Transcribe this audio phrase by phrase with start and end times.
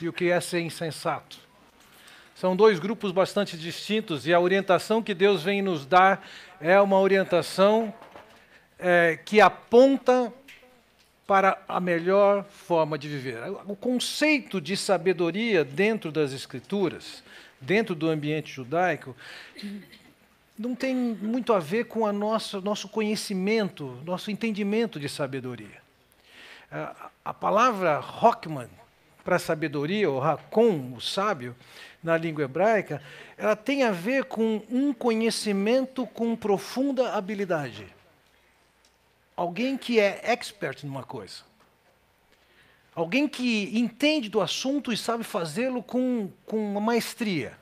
[0.00, 1.38] e o que é ser insensato.
[2.34, 6.24] São dois grupos bastante distintos e a orientação que Deus vem nos dar
[6.60, 7.92] é uma orientação
[8.78, 10.32] é, que aponta
[11.26, 13.38] para a melhor forma de viver.
[13.66, 17.22] O conceito de sabedoria dentro das Escrituras,
[17.60, 19.14] dentro do ambiente judaico,
[20.58, 25.82] não tem muito a ver com o nosso, conhecimento, nosso entendimento de sabedoria.
[27.24, 28.68] A, palavra Rockman,
[29.28, 31.54] para sabedoria, ou Hakon, o sábio,
[32.02, 33.02] na língua hebraica,
[33.36, 37.86] ela tem a ver com um conhecimento com profunda habilidade.
[39.36, 41.42] Alguém que é expert numa coisa.
[42.94, 47.52] Alguém que entende do assunto e sabe fazê-lo com, com uma maestria.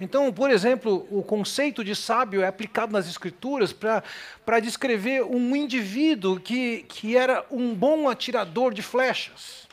[0.00, 6.40] Então, por exemplo, o conceito de sábio é aplicado nas Escrituras para descrever um indivíduo
[6.40, 9.68] que, que era um bom atirador de flechas.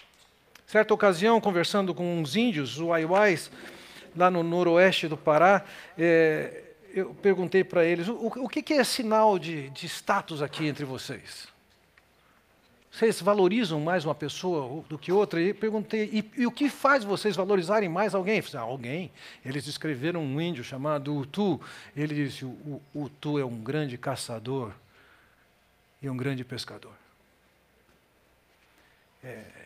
[0.67, 3.49] Certa ocasião, conversando com uns índios, os Waiwais,
[4.13, 5.63] lá no noroeste do Pará,
[5.97, 6.61] é,
[6.93, 10.83] eu perguntei para eles: o, o que, que, é sinal de, de status aqui entre
[10.83, 11.47] vocês?
[12.91, 15.39] Vocês valorizam mais uma pessoa do que outra?
[15.39, 18.41] E perguntei, e, e o que faz vocês valorizarem mais alguém?
[18.41, 19.11] Falei, ah, alguém.
[19.45, 21.61] Eles descreveram um índio chamado Utu.
[21.95, 24.73] Ele disse: o, o Utu é um grande caçador
[26.01, 26.93] e um grande pescador.
[29.23, 29.56] É,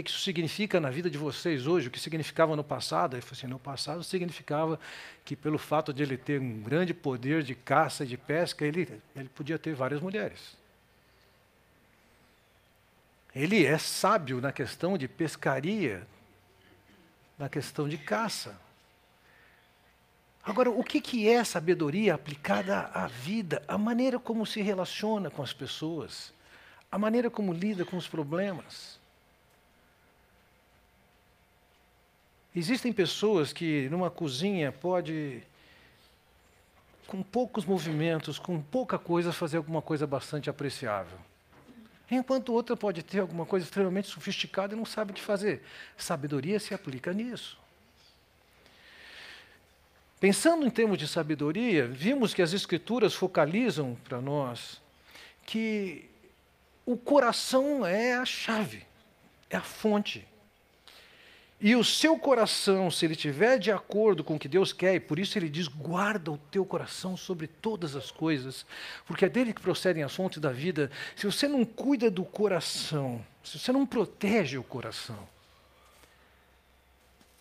[0.00, 1.88] o que isso significa na vida de vocês hoje?
[1.88, 3.14] O que significava no passado?
[3.14, 4.78] Ele falou assim: no passado significava
[5.24, 9.00] que, pelo fato de ele ter um grande poder de caça e de pesca, ele,
[9.14, 10.56] ele podia ter várias mulheres.
[13.34, 16.06] Ele é sábio na questão de pescaria,
[17.38, 18.58] na questão de caça.
[20.42, 23.62] Agora, o que, que é sabedoria aplicada à vida?
[23.66, 26.32] A maneira como se relaciona com as pessoas,
[26.90, 28.95] a maneira como lida com os problemas.
[32.56, 35.42] Existem pessoas que numa cozinha pode,
[37.06, 41.18] com poucos movimentos, com pouca coisa, fazer alguma coisa bastante apreciável.
[42.10, 45.62] Enquanto outra pode ter alguma coisa extremamente sofisticada e não sabe o que fazer.
[45.98, 47.58] Sabedoria se aplica nisso.
[50.18, 54.80] Pensando em termos de sabedoria, vimos que as Escrituras focalizam para nós
[55.44, 56.08] que
[56.86, 58.86] o coração é a chave,
[59.50, 60.26] é a fonte.
[61.58, 65.00] E o seu coração, se ele estiver de acordo com o que Deus quer, e
[65.00, 68.66] por isso ele diz: guarda o teu coração sobre todas as coisas,
[69.06, 70.90] porque é dele que procedem as fontes da vida.
[71.14, 75.18] Se você não cuida do coração, se você não protege o coração,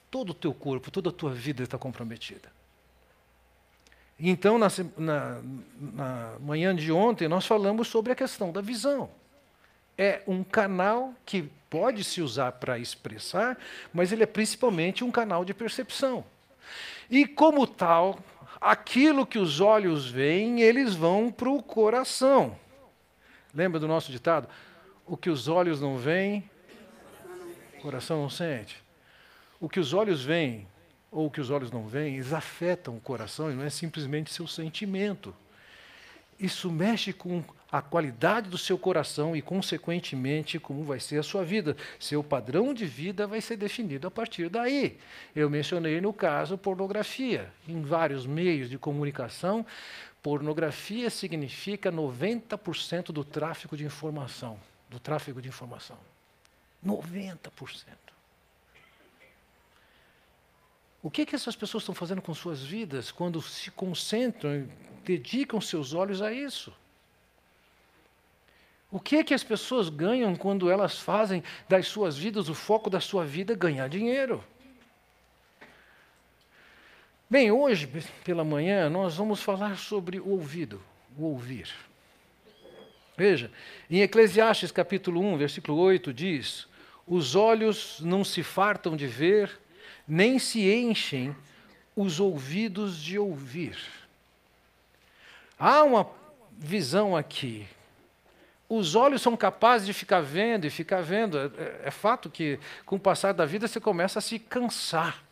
[0.10, 2.50] todo o teu corpo, toda a tua vida está comprometida.
[4.18, 5.42] Então, na, na,
[5.78, 9.10] na manhã de ontem, nós falamos sobre a questão da visão
[9.98, 13.58] é um canal que pode se usar para expressar,
[13.94, 16.24] mas ele é principalmente um canal de percepção.
[17.10, 18.20] E como tal,
[18.60, 22.58] aquilo que os olhos veem, eles vão para o coração.
[23.54, 24.50] Lembra do nosso ditado?
[25.06, 26.50] O que os olhos não veem,
[27.78, 28.84] o coração não sente.
[29.60, 30.68] O que os olhos veem,
[31.12, 34.34] ou o que os olhos não veem, eles afetam o coração e não é simplesmente
[34.34, 35.34] seu sentimento.
[36.40, 37.44] Isso mexe com
[37.78, 41.76] a qualidade do seu coração e, consequentemente, como vai ser a sua vida.
[42.00, 44.98] Seu padrão de vida vai ser definido a partir daí.
[45.36, 47.52] Eu mencionei no caso pornografia.
[47.68, 49.66] Em vários meios de comunicação,
[50.24, 54.58] pornografia significa 90% do tráfego de informação.
[54.90, 55.98] Do tráfego de informação.
[56.86, 57.50] 90%.
[61.04, 64.70] O que, que essas pessoas estão fazendo com suas vidas quando se concentram e
[65.04, 66.74] dedicam seus olhos a isso?
[68.96, 72.90] O que é que as pessoas ganham quando elas fazem das suas vidas, o foco
[72.90, 74.42] da sua vida, ganhar dinheiro?
[77.30, 77.90] Bem, hoje,
[78.24, 80.82] pela manhã, nós vamos falar sobre o ouvido,
[81.18, 81.70] o ouvir.
[83.18, 83.52] Veja,
[83.92, 86.66] em Eclesiastes capítulo 1, versículo 8, diz:
[87.06, 89.60] Os olhos não se fartam de ver,
[90.08, 91.36] nem se enchem
[91.98, 93.78] os ouvidos de ouvir.
[95.60, 96.10] Há uma
[96.58, 97.68] visão aqui
[98.76, 101.38] os olhos são capazes de ficar vendo e ficar vendo.
[101.38, 105.24] É, é, é, fato que, com o passar da vida, você começa a se cansar.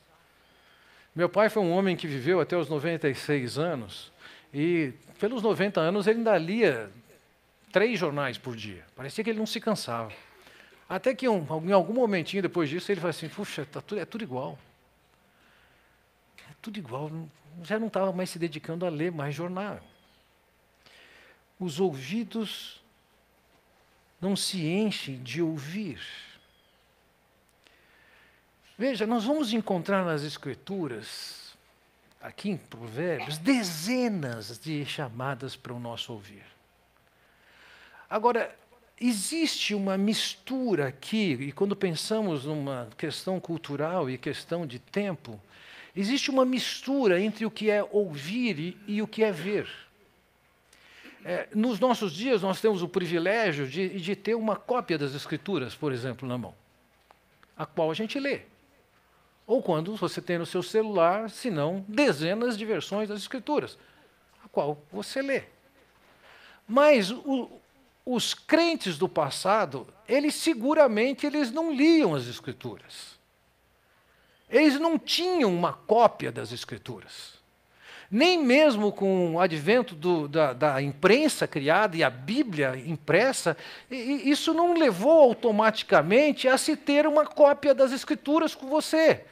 [1.15, 4.11] Meu pai foi um homem que viveu até os 96 anos,
[4.53, 6.91] e pelos 90 anos ele ainda lia
[7.71, 8.83] três jornais por dia.
[8.95, 10.11] Parecia que ele não se cansava.
[10.87, 14.05] Até que um, em algum momentinho depois disso ele falou assim: puxa, tá tudo, é
[14.05, 14.59] tudo igual.
[16.37, 17.11] É tudo igual.
[17.63, 19.79] Já não estava mais se dedicando a ler mais jornal.
[21.59, 22.82] Os ouvidos
[24.23, 25.99] não se enche de ouvir.
[28.77, 31.53] Veja, nós vamos encontrar nas Escrituras,
[32.21, 36.45] aqui em Provérbios, dezenas de chamadas para o nosso ouvir.
[38.09, 38.57] Agora,
[38.99, 45.37] existe uma mistura aqui, e quando pensamos numa questão cultural e questão de tempo,
[45.93, 49.69] existe uma mistura entre o que é ouvir e, e o que é ver.
[51.25, 55.73] É, nos nossos dias, nós temos o privilégio de, de ter uma cópia das Escrituras,
[55.73, 56.53] por exemplo, na mão,
[57.55, 58.41] a qual a gente lê.
[59.47, 63.77] Ou quando você tem no seu celular, se não, dezenas de versões das Escrituras,
[64.43, 65.43] a qual você lê.
[66.67, 67.49] Mas o,
[68.05, 73.17] os crentes do passado, eles seguramente eles não liam as Escrituras.
[74.49, 77.32] Eles não tinham uma cópia das Escrituras.
[78.15, 83.57] Nem mesmo com o advento do, da, da, imprensa criada e a Bíblia impressa,
[83.89, 89.25] isso não levou automaticamente a se ter uma cópia das Escrituras com você.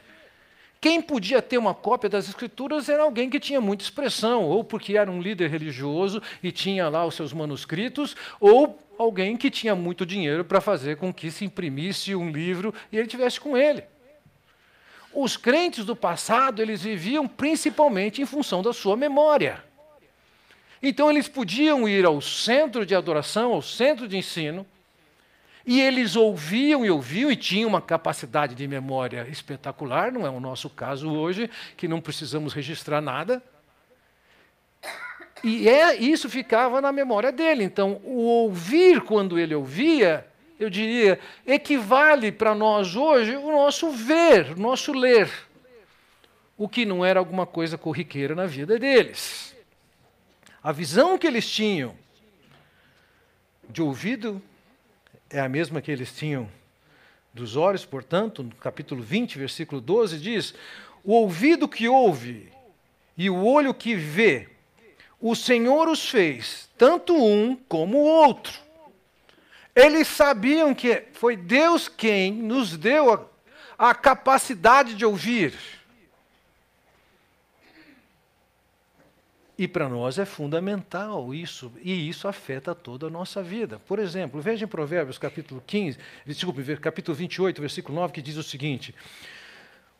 [0.80, 4.96] Quem podia ter uma cópia das Escrituras era alguém que tinha muita expressão, ou porque
[4.96, 10.04] era um líder religioso e tinha lá os seus manuscritos, ou alguém que tinha muito
[10.04, 13.84] dinheiro para fazer com que se imprimisse um livro e ele tivesse com ele.
[15.14, 19.62] Os crentes do passado, eles viviam principalmente em função da sua memória.
[20.82, 24.66] Então eles podiam ir ao centro de adoração, ao centro de ensino,
[25.64, 30.40] e eles ouviam e ouviam e tinham uma capacidade de memória espetacular, não é o
[30.40, 33.40] nosso caso hoje, que não precisamos registrar nada.
[35.44, 37.62] E é, isso ficava na memória dele.
[37.62, 40.26] Então, o ouvir quando ele ouvia,
[40.62, 45.30] eu diria, equivale para nós hoje o nosso ver, o nosso ler.
[46.56, 49.56] O que não era alguma coisa corriqueira na vida deles.
[50.62, 51.96] A visão que eles tinham
[53.68, 54.40] de ouvido
[55.28, 56.48] é a mesma que eles tinham
[57.34, 60.54] dos olhos, portanto, no capítulo 20, versículo 12, diz:
[61.02, 62.52] O ouvido que ouve
[63.16, 64.48] e o olho que vê,
[65.20, 68.71] o Senhor os fez, tanto um como o outro.
[69.74, 75.54] Eles sabiam que foi Deus quem nos deu a, a capacidade de ouvir.
[79.56, 83.78] E para nós é fundamental isso, e isso afeta toda a nossa vida.
[83.78, 88.42] Por exemplo, veja em Provérbios capítulo 15, desculpe, capítulo 28, versículo 9, que diz o
[88.42, 88.94] seguinte: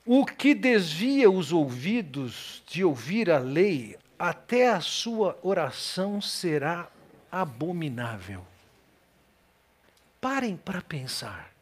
[0.05, 6.89] O que desvia os ouvidos de ouvir a lei, até a sua oração será
[7.31, 8.52] abominável.
[10.23, 11.53] Parem para pensar.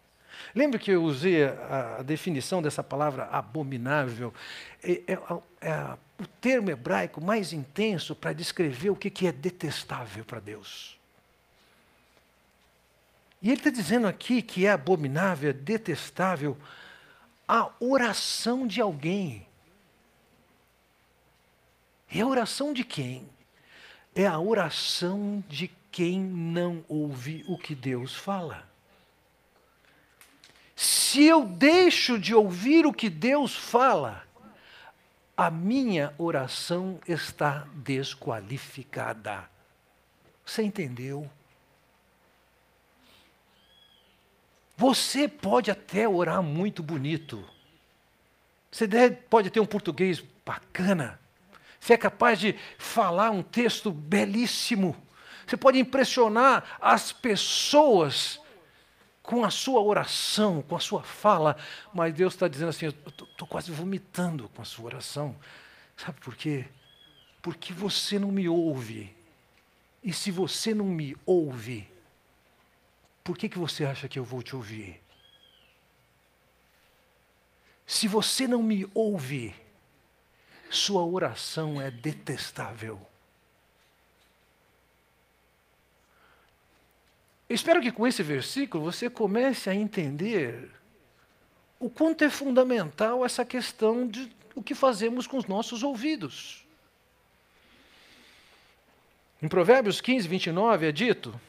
[0.54, 4.34] Lembra que eu usei a, a definição dessa palavra abominável?
[4.82, 5.18] É, é,
[5.62, 10.98] é o termo hebraico mais intenso para descrever o que, que é detestável para Deus.
[13.40, 16.54] E ele está dizendo aqui que é abominável, é detestável
[17.48, 19.46] a oração de alguém.
[22.12, 23.26] E a oração de quem?
[24.14, 28.68] É a oração de quem não ouve o que Deus fala.
[30.76, 34.24] Se eu deixo de ouvir o que Deus fala,
[35.36, 39.48] a minha oração está desqualificada.
[40.44, 41.30] Você entendeu?
[44.76, 47.44] Você pode até orar muito bonito.
[48.70, 48.88] Você
[49.28, 51.20] pode ter um português bacana.
[51.78, 54.96] Você é capaz de falar um texto belíssimo.
[55.50, 58.40] Você pode impressionar as pessoas
[59.20, 61.56] com a sua oração, com a sua fala,
[61.92, 65.34] mas Deus está dizendo assim: eu estou quase vomitando com a sua oração.
[65.96, 66.66] Sabe por quê?
[67.42, 69.12] Porque você não me ouve.
[70.04, 71.90] E se você não me ouve,
[73.24, 75.02] por que, que você acha que eu vou te ouvir?
[77.84, 79.52] Se você não me ouve,
[80.70, 83.04] sua oração é detestável.
[87.50, 90.70] Eu espero que com esse versículo você comece a entender
[91.80, 96.64] o quanto é fundamental essa questão de o que fazemos com os nossos ouvidos.
[99.42, 101.40] Em Provérbios 15, 29 é dito: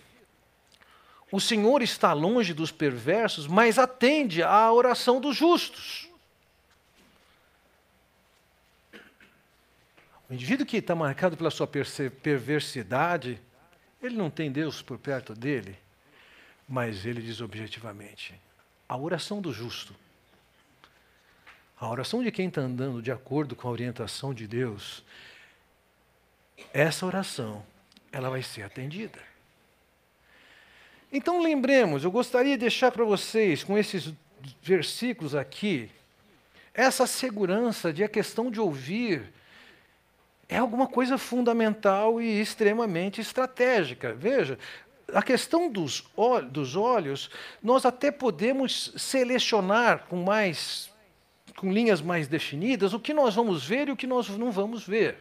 [1.32, 6.10] O Senhor está longe dos perversos, mas atende à oração dos justos.
[10.28, 13.40] O indivíduo que está marcado pela sua perversidade,
[14.02, 15.78] ele não tem Deus por perto dele.
[16.72, 18.34] Mas ele diz objetivamente:
[18.88, 19.94] a oração do justo,
[21.78, 25.04] a oração de quem está andando de acordo com a orientação de Deus,
[26.72, 27.66] essa oração,
[28.10, 29.20] ela vai ser atendida.
[31.12, 34.14] Então lembremos, eu gostaria de deixar para vocês, com esses
[34.64, 35.92] versículos aqui,
[36.74, 39.30] essa segurança de a questão de ouvir
[40.48, 44.14] é alguma coisa fundamental e extremamente estratégica.
[44.14, 44.58] Veja,
[45.14, 46.04] a questão dos,
[46.52, 47.30] dos olhos,
[47.62, 50.92] nós até podemos selecionar com mais
[51.56, 54.86] com linhas mais definidas o que nós vamos ver e o que nós não vamos
[54.88, 55.18] ver.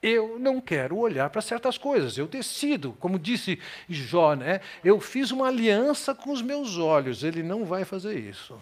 [0.00, 3.58] Eu não quero olhar para certas coisas, eu decido, como disse
[3.88, 4.60] Jó, né?
[4.84, 8.60] eu fiz uma aliança com os meus olhos, ele não vai fazer isso.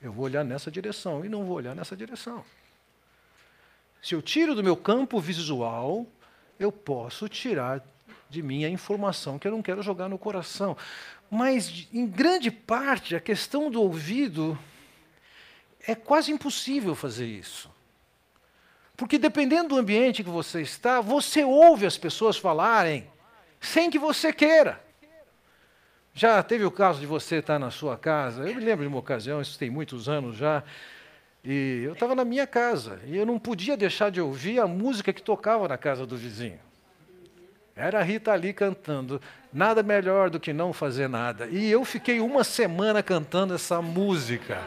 [0.00, 2.44] Eu vou olhar nessa direção e não vou olhar nessa direção.
[4.02, 6.06] Se eu tiro do meu campo visual,
[6.58, 7.80] eu posso tirar
[8.32, 10.76] de mim a informação que eu não quero jogar no coração.
[11.30, 14.58] Mas, em grande parte, a questão do ouvido
[15.86, 17.70] é quase impossível fazer isso.
[18.96, 23.06] Porque dependendo do ambiente que você está, você ouve as pessoas falarem
[23.60, 24.82] sem que você queira.
[26.14, 28.48] Já teve o caso de você estar na sua casa?
[28.48, 30.62] Eu me lembro de uma ocasião, isso tem muitos anos já,
[31.44, 35.12] e eu estava na minha casa e eu não podia deixar de ouvir a música
[35.12, 36.60] que tocava na casa do vizinho.
[37.82, 39.20] Era a Rita ali cantando,
[39.52, 41.48] nada melhor do que não fazer nada.
[41.48, 44.62] E eu fiquei uma semana cantando essa música.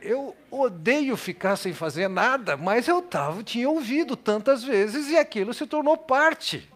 [0.00, 5.52] eu odeio ficar sem fazer nada, mas eu tava, tinha ouvido tantas vezes e aquilo
[5.52, 6.66] se tornou parte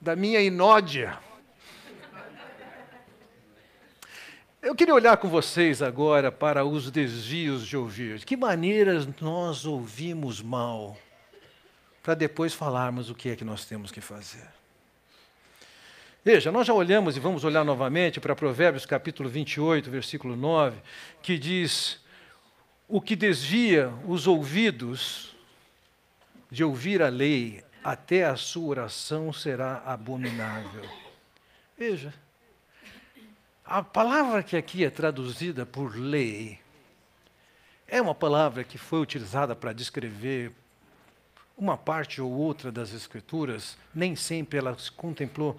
[0.00, 1.18] da minha inódia.
[4.62, 8.18] Eu queria olhar com vocês agora para os desvios de ouvir.
[8.18, 10.96] De que maneiras nós ouvimos mal,
[12.00, 14.46] para depois falarmos o que é que nós temos que fazer.
[16.24, 20.76] Veja, nós já olhamos e vamos olhar novamente para Provérbios capítulo 28, versículo 9,
[21.20, 22.00] que diz:
[22.86, 25.34] o que desvia os ouvidos
[26.48, 30.88] de ouvir a lei, até a sua oração será abominável.
[31.76, 32.14] Veja,
[33.64, 36.58] a palavra que aqui é traduzida por lei
[37.86, 40.52] é uma palavra que foi utilizada para descrever
[41.56, 45.56] uma parte ou outra das Escrituras, nem sempre ela se contemplou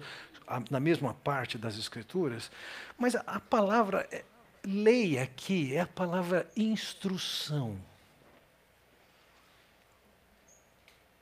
[0.70, 2.50] na mesma parte das Escrituras,
[2.98, 4.24] mas a, palavra é,
[4.64, 7.78] lei aqui é a palavra instrução.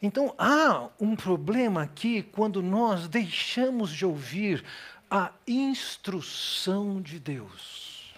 [0.00, 4.64] Então há um problema aqui quando nós deixamos de ouvir
[5.12, 8.14] a instrução de Deus,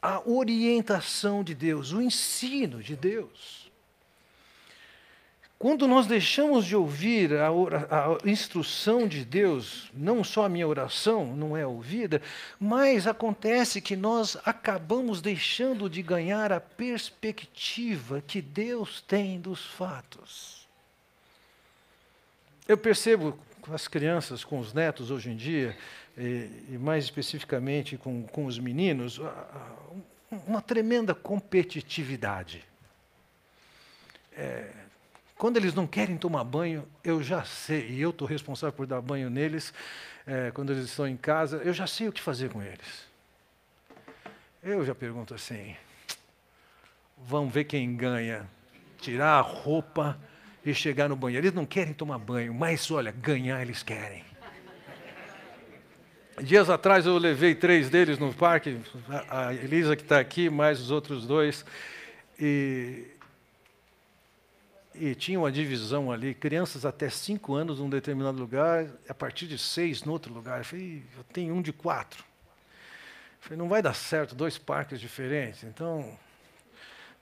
[0.00, 3.68] a orientação de Deus, o ensino de Deus.
[5.58, 11.34] Quando nós deixamos de ouvir a, a, instrução de Deus, não só a minha oração
[11.34, 12.22] não é ouvida,
[12.60, 20.68] mas acontece que nós acabamos deixando de ganhar a perspectiva que Deus tem dos fatos.
[22.68, 25.76] Eu percebo com as crianças, com os netos hoje em dia,
[26.16, 29.20] e, e mais especificamente com, com os meninos,
[30.46, 32.64] uma tremenda competitividade.
[34.32, 34.70] É,
[35.36, 39.00] quando eles não querem tomar banho, eu já sei, e eu estou responsável por dar
[39.00, 39.72] banho neles,
[40.26, 43.08] é, quando eles estão em casa, eu já sei o que fazer com eles.
[44.62, 45.74] Eu já pergunto assim:
[47.16, 48.46] vamos ver quem ganha.
[48.98, 50.18] Tirar a roupa
[50.64, 51.46] e chegar no banheiro.
[51.46, 54.24] Eles não querem tomar banho, mas olha, ganhar eles querem.
[56.42, 58.78] Dias atrás eu levei três deles no parque,
[59.28, 61.64] a Elisa que está aqui, mais os outros dois,
[62.38, 63.08] e
[64.94, 69.56] e tinha uma divisão ali, crianças até cinco anos num determinado lugar, a partir de
[69.56, 70.58] seis no outro lugar.
[70.58, 72.22] Eu falei, eu tenho um de quatro.
[72.22, 75.64] Eu falei, não vai dar certo, dois parques diferentes.
[75.64, 76.18] Então,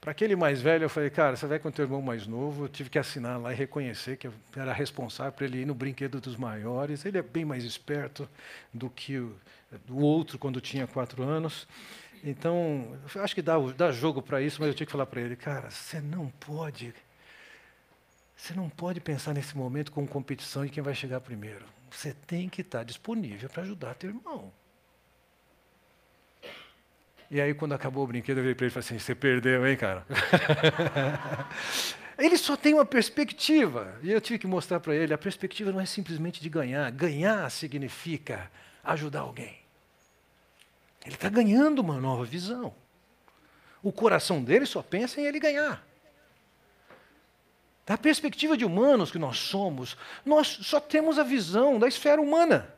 [0.00, 2.64] para aquele mais velho, eu falei, cara, você vai com o teu irmão mais novo,
[2.64, 5.74] eu tive que assinar lá e reconhecer que eu era responsável para ele ir no
[5.74, 7.04] brinquedo dos maiores.
[7.04, 8.28] Ele é bem mais esperto
[8.72, 9.34] do que o
[9.86, 11.66] do outro quando tinha quatro anos.
[12.24, 15.36] Então, acho que dá, dá jogo para isso, mas eu tinha que falar para ele,
[15.36, 16.94] cara, você não pode
[18.36, 21.66] você não pode pensar nesse momento como competição de quem vai chegar primeiro.
[21.90, 24.52] Você tem que estar disponível para ajudar teu irmão.
[27.30, 29.66] E aí, quando acabou o brinquedo, eu virei para ele e falei assim: Você perdeu,
[29.66, 30.06] hein, cara?
[32.18, 33.98] ele só tem uma perspectiva.
[34.02, 36.90] E eu tive que mostrar para ele: a perspectiva não é simplesmente de ganhar.
[36.90, 38.50] Ganhar significa
[38.82, 39.58] ajudar alguém.
[41.04, 42.74] Ele está ganhando uma nova visão.
[43.82, 45.86] O coração dele só pensa em ele ganhar.
[47.86, 52.74] Da perspectiva de humanos que nós somos, nós só temos a visão da esfera humana.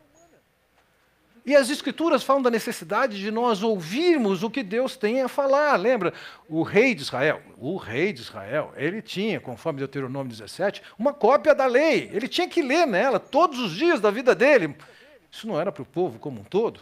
[1.45, 5.77] E as Escrituras falam da necessidade de nós ouvirmos o que Deus tem a falar.
[5.77, 6.13] Lembra?
[6.49, 11.55] O rei de Israel, o rei de Israel, ele tinha, conforme Deuteronômio 17, uma cópia
[11.55, 12.11] da lei.
[12.13, 14.77] Ele tinha que ler nela todos os dias da vida dele.
[15.31, 16.81] Isso não era para o povo como um todo.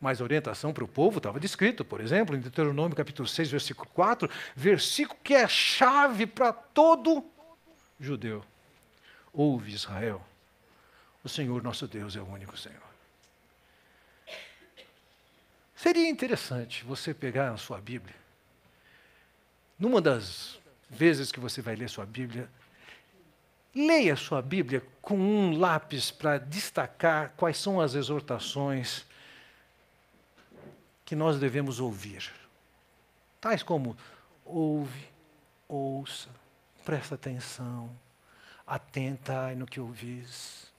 [0.00, 3.86] Mas a orientação para o povo estava descrito, por exemplo, em Deuteronômio capítulo 6, versículo
[3.92, 7.22] 4, versículo que é chave para todo
[7.98, 8.42] judeu.
[9.32, 10.22] Ouve Israel,
[11.22, 12.89] o Senhor nosso Deus é o único Senhor.
[15.82, 18.14] Seria interessante você pegar a sua Bíblia,
[19.78, 20.60] numa das
[20.90, 22.50] vezes que você vai ler sua Bíblia,
[23.74, 29.06] leia sua Bíblia com um lápis para destacar quais são as exortações
[31.02, 32.30] que nós devemos ouvir.
[33.40, 33.96] Tais como
[34.44, 35.08] ouve,
[35.66, 36.28] ouça,
[36.84, 37.90] presta atenção,
[38.66, 40.70] atenta no que ouvis.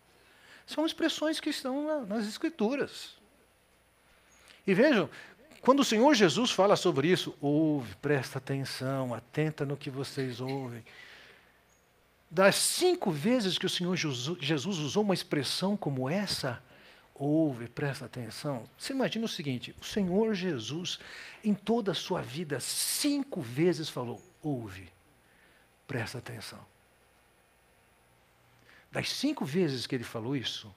[0.67, 3.19] São expressões que estão nas Escrituras.
[4.65, 5.09] E vejam,
[5.61, 10.83] quando o Senhor Jesus fala sobre isso, ouve, presta atenção, atenta no que vocês ouvem.
[12.29, 16.63] Das cinco vezes que o Senhor Jesus usou uma expressão como essa,
[17.13, 18.63] ouve, presta atenção.
[18.77, 20.97] Você imagina o seguinte: o Senhor Jesus,
[21.43, 24.89] em toda a sua vida, cinco vezes falou: ouve,
[25.87, 26.59] presta atenção.
[28.91, 30.73] Das cinco vezes que ele falou isso,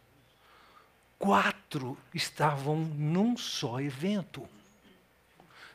[1.18, 4.48] quatro estavam num só evento.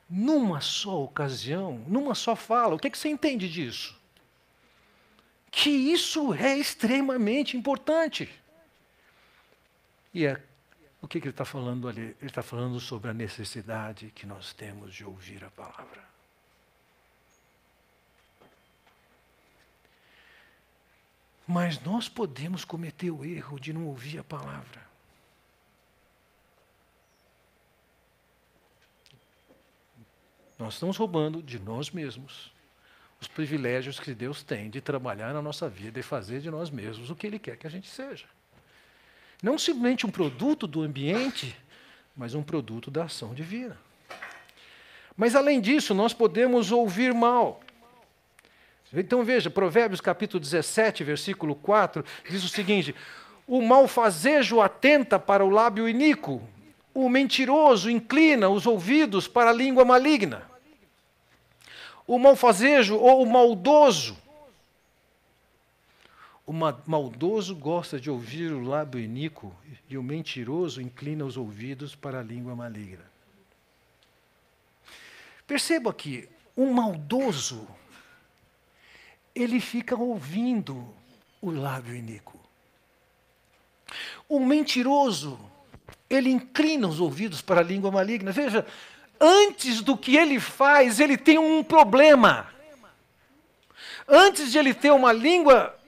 [0.10, 2.76] Numa só ocasião, numa só fala.
[2.76, 3.96] O que, é que você entende disso?
[5.52, 8.30] Que isso é extremamente importante.
[10.14, 10.42] E é
[11.02, 12.02] o que, que ele está falando ali?
[12.02, 16.04] Ele está falando sobre a necessidade que nós temos de ouvir a palavra.
[21.48, 24.89] Mas nós podemos cometer o erro de não ouvir a palavra.
[30.60, 32.52] Nós estamos roubando de nós mesmos
[33.22, 37.10] os privilégios que Deus tem de trabalhar na nossa vida e fazer de nós mesmos
[37.10, 38.26] o que Ele quer que a gente seja.
[39.42, 41.56] Não simplesmente um produto do ambiente,
[42.16, 43.78] mas um produto da ação divina.
[45.16, 47.62] Mas além disso, nós podemos ouvir mal.
[48.94, 52.94] Então veja, Provérbios capítulo 17, versículo 4, diz o seguinte:
[53.48, 56.42] O malfazejo atenta para o lábio iníquo,
[56.94, 60.49] o mentiroso inclina os ouvidos para a língua maligna.
[62.10, 64.18] O malfazejo ou o maldoso
[66.50, 69.56] o maldoso gosta de ouvir o lábio iníquo
[69.88, 73.06] e o mentiroso inclina os ouvidos para a língua maligna.
[75.46, 77.68] Perceba que o maldoso,
[79.36, 80.92] ele fica ouvindo
[81.40, 82.40] o lábio iníquo.
[84.28, 85.40] O mentiroso,
[86.10, 88.32] ele inclina os ouvidos para a língua maligna.
[88.32, 88.66] Veja,
[89.20, 92.48] antes do que ele faz, ele tem um problema.
[94.08, 95.80] Antes de ele ter uma língua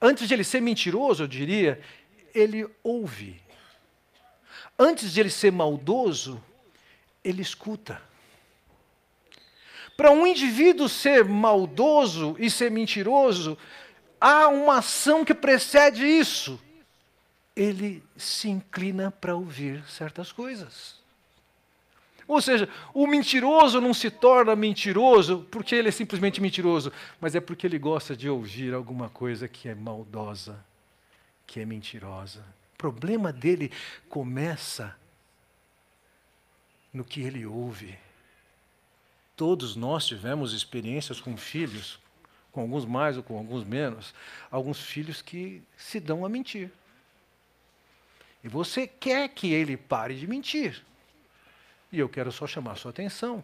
[0.00, 1.80] Antes de ele ser mentiroso, eu diria,
[2.34, 3.40] ele ouve.
[4.78, 6.42] Antes de ele ser maldoso,
[7.24, 8.00] ele escuta.
[9.96, 13.56] Para um indivíduo ser maldoso e ser mentiroso,
[14.20, 16.60] há uma ação que precede isso.
[17.54, 20.95] Ele se inclina para ouvir certas coisas.
[22.28, 27.40] Ou seja, o mentiroso não se torna mentiroso porque ele é simplesmente mentiroso, mas é
[27.40, 30.58] porque ele gosta de ouvir alguma coisa que é maldosa,
[31.46, 32.40] que é mentirosa.
[32.74, 33.70] O problema dele
[34.08, 34.96] começa
[36.92, 37.96] no que ele ouve.
[39.36, 42.00] Todos nós tivemos experiências com filhos,
[42.50, 44.14] com alguns mais ou com alguns menos,
[44.50, 46.72] alguns filhos que se dão a mentir.
[48.42, 50.82] E você quer que ele pare de mentir.
[51.92, 53.42] E eu quero só chamar sua atenção.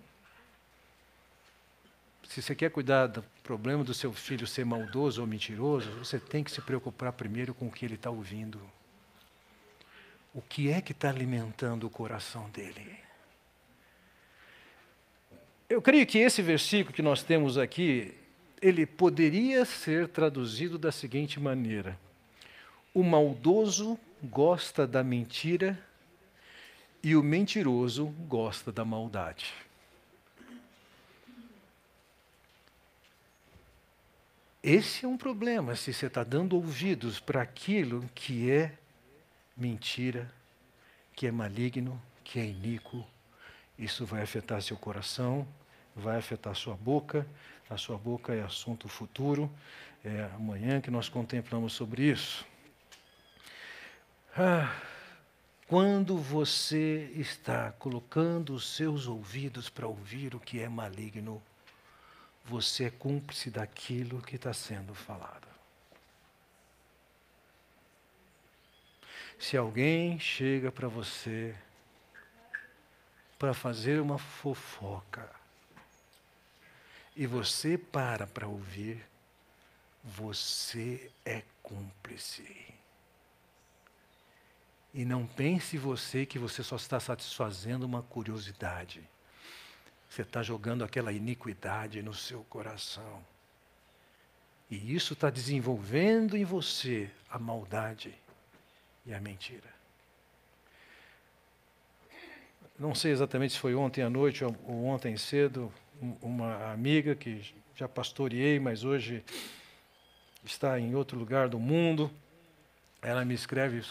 [2.29, 6.43] Se você quer cuidar do problema do seu filho ser maldoso ou mentiroso, você tem
[6.43, 8.61] que se preocupar primeiro com o que ele está ouvindo.
[10.35, 12.97] O que é que está alimentando o coração dele?
[15.69, 18.15] Eu creio que esse versículo que nós temos aqui,
[18.61, 21.99] ele poderia ser traduzido da seguinte maneira:
[22.95, 25.79] O maldoso gosta da mentira
[27.03, 29.53] e o mentiroso gosta da maldade.
[34.63, 38.73] Esse é um problema se você está dando ouvidos para aquilo que é
[39.57, 40.33] mentira,
[41.17, 43.05] que é maligno, que é iníquo.
[43.77, 45.47] Isso vai afetar seu coração,
[45.97, 47.27] vai afetar sua boca.
[47.69, 49.51] A sua boca é assunto futuro.
[50.05, 52.47] É amanhã que nós contemplamos sobre isso.
[54.37, 54.92] Ah.
[55.67, 61.43] Quando você está colocando os seus ouvidos para ouvir o que é maligno,
[62.45, 65.49] você é cúmplice daquilo que está sendo falado.
[69.39, 71.55] Se alguém chega para você
[73.39, 75.29] para fazer uma fofoca
[77.17, 79.05] e você para para ouvir,
[80.05, 82.72] você é cúmplice.
[84.95, 89.03] E não pense você que você só está satisfazendo uma curiosidade.
[90.09, 93.25] Você está jogando aquela iniquidade no seu coração.
[94.71, 98.15] E isso está desenvolvendo em você a maldade
[99.07, 99.73] e a mentira.
[102.79, 105.73] Não sei exatamente se foi ontem à noite ou ontem cedo,
[106.21, 109.25] uma amiga que já pastoreei, mas hoje
[110.45, 112.11] está em outro lugar do mundo.
[113.01, 113.83] Ela me escreve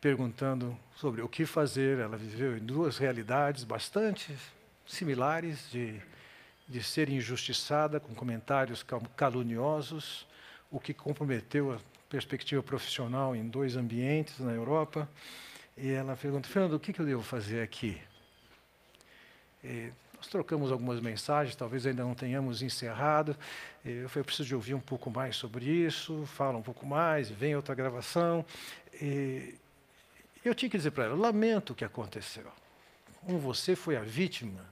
[0.00, 1.98] perguntando sobre o que fazer.
[1.98, 4.36] Ela viveu em duas realidades bastante
[4.86, 6.00] similares de,
[6.66, 8.84] de ser injustiçada com comentários
[9.16, 10.26] caluniosos,
[10.70, 15.08] o que comprometeu a perspectiva profissional em dois ambientes na Europa.
[15.76, 18.00] E ela pergunta, Fernando, o que, eu devo fazer aqui?
[19.62, 23.36] E nós trocamos algumas mensagens, talvez ainda não tenhamos encerrado.
[23.84, 27.30] Eu falei, eu preciso de ouvir um pouco mais sobre isso, fala um pouco mais,
[27.30, 28.44] vem outra gravação.
[29.00, 29.54] E
[30.48, 32.46] eu tinha que dizer para ela, lamento o que aconteceu.
[33.20, 34.64] Como você foi a vítima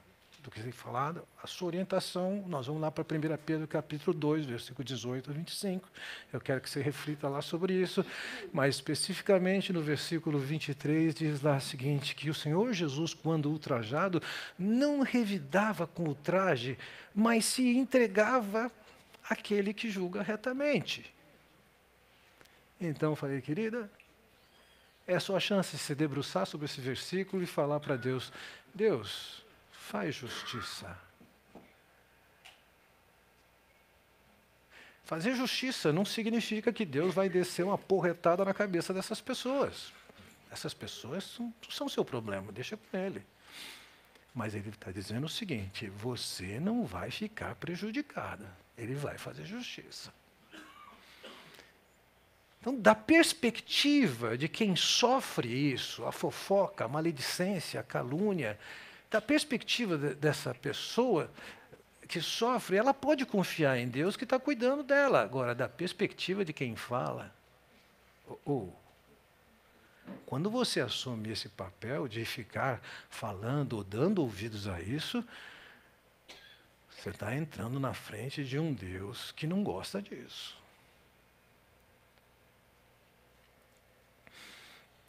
[0.47, 4.47] do que foi falado, a sua orientação, nós vamos lá para 1 Pedro capítulo 2,
[4.47, 5.89] versículo 18 a 25.
[6.33, 8.07] Eu quero que você reflita lá sobre isso,
[8.53, 14.23] mas especificamente no versículo 23 diz lá o seguinte, que o Senhor Jesus, quando ultrajado,
[14.57, 16.79] não revidava com ultraje,
[17.12, 18.71] mas se entregava
[19.29, 21.12] àquele que julga retamente.
[22.81, 23.91] Então eu falei, querida,
[25.07, 28.33] é a sua chance de se debruçar sobre esse versículo e falar para Deus,
[28.75, 30.99] Deus, faz justiça.
[35.05, 39.92] Fazer justiça não significa que Deus vai descer uma porretada na cabeça dessas pessoas.
[40.51, 43.25] Essas pessoas são, são seu problema, deixa com ele.
[44.35, 50.12] Mas ele está dizendo o seguinte: você não vai ficar prejudicada, ele vai fazer justiça.
[52.66, 58.59] Então, da perspectiva de quem sofre isso, a fofoca, a maledicência, a calúnia,
[59.09, 61.31] da perspectiva de, dessa pessoa
[62.09, 65.22] que sofre, ela pode confiar em Deus que está cuidando dela.
[65.22, 67.33] Agora, da perspectiva de quem fala,
[68.44, 68.76] ou,
[70.26, 75.24] quando você assume esse papel de ficar falando ou dando ouvidos a isso,
[76.90, 80.65] você está entrando na frente de um Deus que não gosta disso.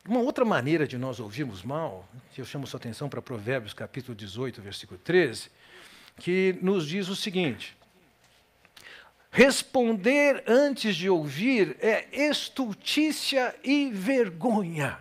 [0.07, 4.61] Uma outra maneira de nós ouvirmos mal, eu chamo sua atenção para Provérbios capítulo 18,
[4.61, 5.51] versículo 13,
[6.21, 7.75] que nos diz o seguinte:
[9.29, 14.97] Responder antes de ouvir é estultícia e vergonha.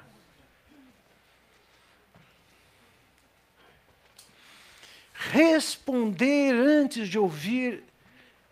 [5.30, 7.84] Responder antes de ouvir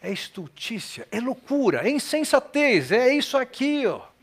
[0.00, 4.13] é estultícia, é loucura, é insensatez, é isso aqui, ó.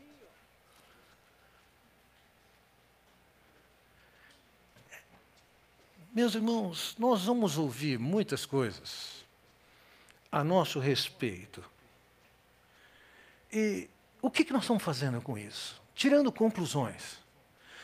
[6.14, 9.24] Meus irmãos, nós vamos ouvir muitas coisas
[10.30, 11.64] a nosso respeito.
[13.50, 13.88] E
[14.20, 15.80] o que, nós estamos fazendo com isso?
[15.94, 17.16] Tirando conclusões.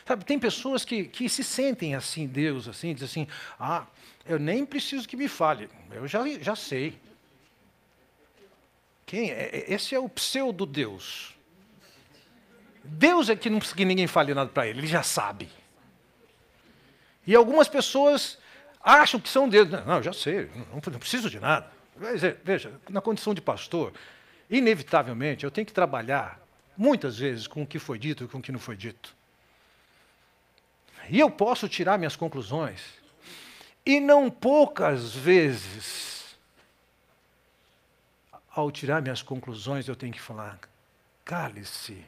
[0.07, 3.27] Sabe, tem pessoas que, que se sentem assim, Deus, assim, diz assim,
[3.59, 3.87] ah,
[4.27, 6.99] eu nem preciso que me fale, eu já, já sei.
[9.07, 9.57] Quem é?
[9.57, 11.35] é esse é o pseudo-Deus.
[12.85, 15.49] Deus é que não precisa que ninguém fale nada para ele, ele já sabe.
[17.29, 18.39] E algumas pessoas
[18.81, 19.69] acham que são Deus.
[19.69, 21.71] Não, já sei, não, não preciso de nada.
[22.43, 23.93] Veja, na condição de pastor,
[24.49, 26.41] inevitavelmente eu tenho que trabalhar
[26.75, 29.15] muitas vezes com o que foi dito e com o que não foi dito.
[31.11, 32.81] E eu posso tirar minhas conclusões.
[33.85, 36.35] E não poucas vezes,
[38.51, 40.59] ao tirar minhas conclusões, eu tenho que falar:
[41.27, 42.03] cale-se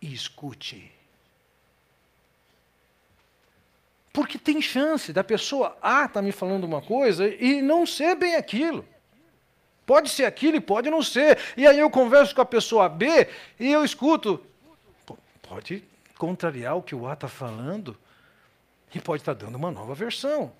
[0.00, 0.93] e escute.
[4.14, 8.14] Porque tem chance da pessoa A estar tá me falando uma coisa e não ser
[8.14, 8.86] bem aquilo.
[9.84, 11.36] Pode ser aquilo e pode não ser.
[11.56, 14.40] E aí eu converso com a pessoa B e eu escuto.
[15.42, 15.82] Pode
[16.16, 17.98] contrariar o que o A está falando
[18.94, 20.52] e pode estar tá dando uma nova versão.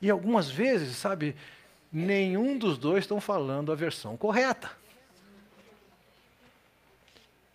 [0.00, 1.34] E algumas vezes, sabe,
[1.92, 4.70] nenhum dos dois estão falando a versão correta.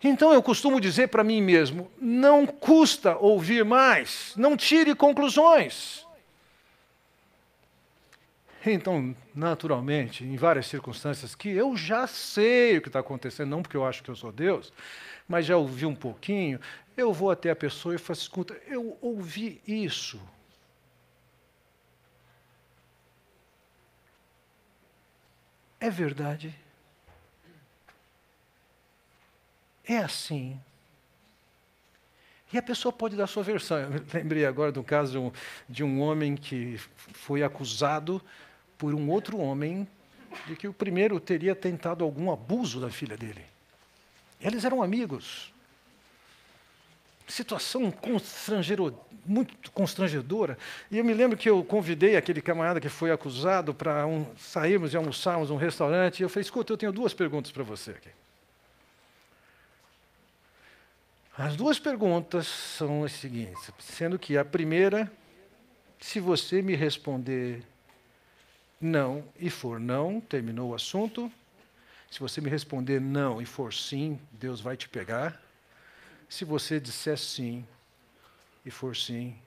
[0.02, 6.06] Então eu costumo dizer para mim mesmo: não custa ouvir mais, não tire conclusões.
[8.64, 13.76] Então, naturalmente, em várias circunstâncias que eu já sei o que está acontecendo, não porque
[13.76, 14.72] eu acho que eu sou Deus,
[15.26, 16.60] mas já ouvi um pouquinho,
[16.96, 20.20] eu vou até a pessoa e faço escuta, eu ouvi isso.
[25.80, 26.54] É verdade?
[29.88, 30.60] É assim.
[32.52, 33.78] E a pessoa pode dar sua versão.
[33.78, 35.32] Eu lembrei agora do caso de um,
[35.68, 38.22] de um homem que foi acusado
[38.76, 39.88] por um outro homem
[40.46, 43.44] de que o primeiro teria tentado algum abuso da filha dele.
[44.40, 45.52] Eles eram amigos.
[47.26, 47.92] Situação
[49.26, 50.56] muito constrangedora.
[50.90, 54.94] E eu me lembro que eu convidei aquele camarada que foi acusado para um, sairmos
[54.94, 56.20] e almoçarmos num restaurante.
[56.20, 58.10] E eu falei: escuta, eu tenho duas perguntas para você aqui.
[61.38, 65.08] As duas perguntas são as seguintes, sendo que a primeira,
[66.00, 67.62] se você me responder
[68.80, 71.30] não e for não, terminou o assunto.
[72.10, 75.40] Se você me responder não e for sim, Deus vai te pegar.
[76.28, 77.64] Se você disser sim
[78.66, 79.38] e for sim,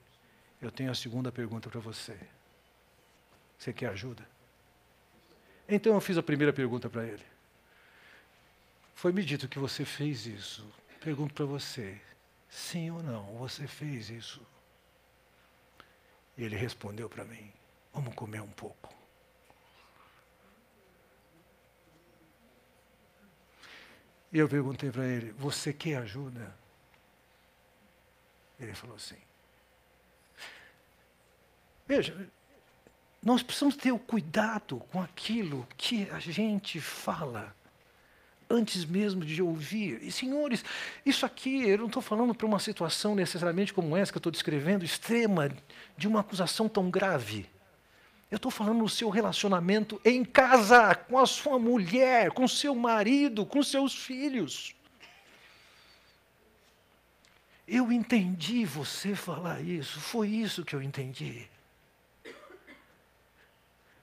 [0.62, 2.16] eu tenho a segunda pergunta para você.
[3.58, 4.26] Você quer ajuda?
[5.68, 7.24] Então eu fiz a primeira pergunta para ele.
[8.94, 10.66] Foi-me dito que você fez isso.
[11.02, 12.00] Pergunto para você:
[12.48, 14.40] sim ou não, você fez isso?
[16.38, 17.52] E ele respondeu para mim:
[17.92, 18.94] vamos comer um pouco.
[24.32, 26.56] E eu perguntei para ele: Você quer ajuda?
[28.60, 29.20] Ele falou assim.
[31.84, 32.30] Veja,
[33.20, 37.54] nós precisamos ter o cuidado com aquilo que a gente fala
[38.52, 40.00] antes mesmo de ouvir.
[40.02, 40.64] E, senhores,
[41.04, 44.32] isso aqui, eu não estou falando para uma situação necessariamente como essa que eu estou
[44.32, 45.50] descrevendo, extrema,
[45.96, 47.48] de uma acusação tão grave.
[48.30, 53.44] Eu estou falando no seu relacionamento em casa, com a sua mulher, com seu marido,
[53.44, 54.74] com seus filhos.
[57.66, 61.48] Eu entendi você falar isso, foi isso que eu entendi.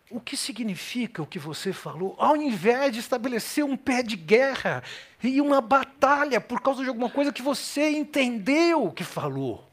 [0.09, 2.15] O que significa o que você falou?
[2.17, 4.83] Ao invés de estabelecer um pé de guerra
[5.21, 9.63] e uma batalha por causa de alguma coisa que você entendeu que falou.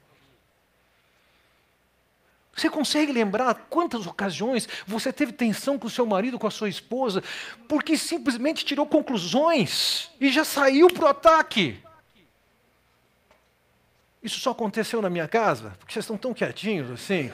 [2.55, 6.71] Você consegue lembrar quantas ocasiões você teve tensão com o seu marido, com a sua
[6.71, 7.23] esposa,
[7.69, 11.79] porque simplesmente tirou conclusões e já saiu para o ataque?
[14.23, 15.77] Isso só aconteceu na minha casa?
[15.79, 17.31] Porque vocês estão tão quietinhos assim.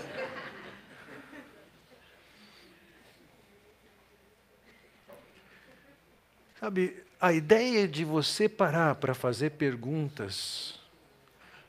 [6.62, 10.78] Sabe, a ideia de você parar para fazer perguntas,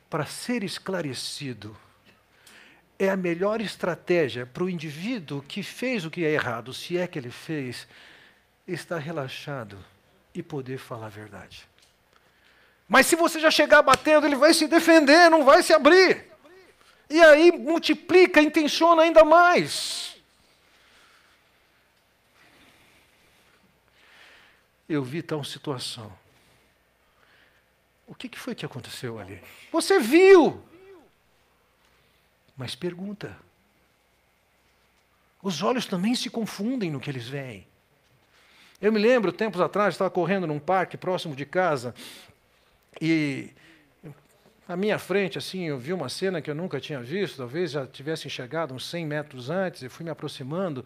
[0.08, 1.76] para ser esclarecido,
[3.00, 7.08] é a melhor estratégia para o indivíduo que fez o que é errado, se é
[7.08, 7.88] que ele fez,
[8.68, 9.84] estar relaxado
[10.32, 11.68] e poder falar a verdade.
[12.88, 16.24] Mas se você já chegar batendo, ele vai se defender, não vai se abrir.
[17.10, 20.13] E aí multiplica, intenciona ainda mais.
[24.88, 26.12] Eu vi tal situação.
[28.06, 29.42] O que foi que aconteceu ali?
[29.72, 30.64] Você viu!
[32.56, 33.36] Mas pergunta.
[35.42, 37.68] Os olhos também se confundem no que eles veem.
[38.80, 41.96] Eu me lembro, tempos atrás, estava correndo num parque próximo de casa
[43.02, 43.50] e
[44.68, 47.86] à minha frente, assim, eu vi uma cena que eu nunca tinha visto, talvez já
[47.86, 50.86] tivessem chegado uns 100 metros antes, e fui me aproximando.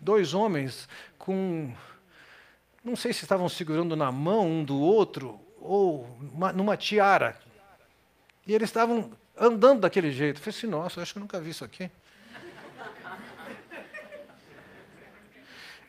[0.00, 1.72] Dois homens com.
[2.82, 7.36] Não sei se estavam segurando na mão um do outro, ou uma, numa tiara.
[8.46, 10.38] E eles estavam andando daquele jeito.
[10.38, 11.90] Eu falei assim, nossa, acho que eu nunca vi isso aqui.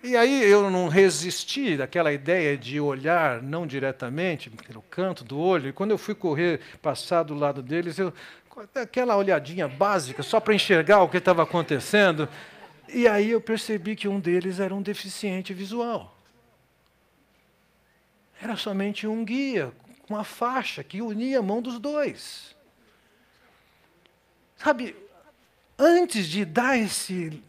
[0.01, 5.69] E aí eu não resisti daquela ideia de olhar não diretamente, pelo canto do olho.
[5.69, 8.13] E quando eu fui correr, passar do lado deles, eu
[8.75, 12.27] aquela olhadinha básica só para enxergar o que estava acontecendo.
[12.87, 16.18] E aí eu percebi que um deles era um deficiente visual.
[18.41, 19.73] Era somente um guia,
[20.07, 22.55] com uma faixa que unia a mão dos dois.
[24.55, 24.95] Sabe,
[25.77, 27.43] antes de dar esse,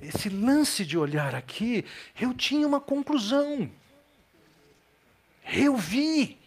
[0.00, 1.84] esse lance de olhar aqui,
[2.20, 3.70] eu tinha uma conclusão.
[5.44, 6.38] Eu vi.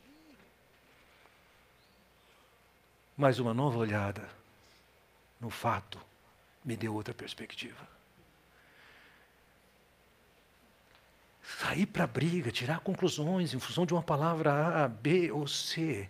[3.18, 4.28] Mas uma nova olhada
[5.40, 6.00] no fato
[6.64, 7.88] me deu outra perspectiva.
[11.60, 16.10] Sair para a briga, tirar conclusões em função de uma palavra A, B ou C,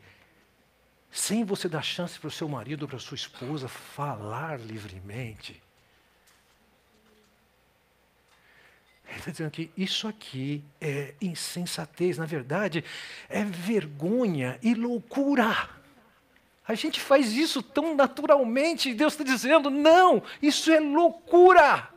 [1.11, 5.61] sem você dar chance para o seu marido ou para a sua esposa falar livremente.
[9.09, 12.83] Ele está dizendo que isso aqui é insensatez, na verdade,
[13.27, 15.69] é vergonha e loucura.
[16.65, 21.89] A gente faz isso tão naturalmente, e Deus está dizendo: não, isso é loucura.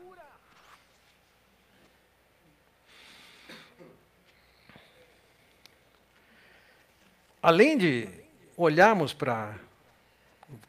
[7.44, 8.08] Além de
[8.56, 9.54] olharmos para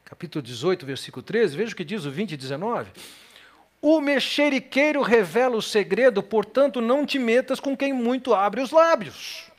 [0.03, 2.91] capítulo 18, versículo 13, veja o que diz o 20 e 19.
[3.81, 9.49] O mexeriqueiro revela o segredo, portanto, não te metas com quem muito abre os lábios.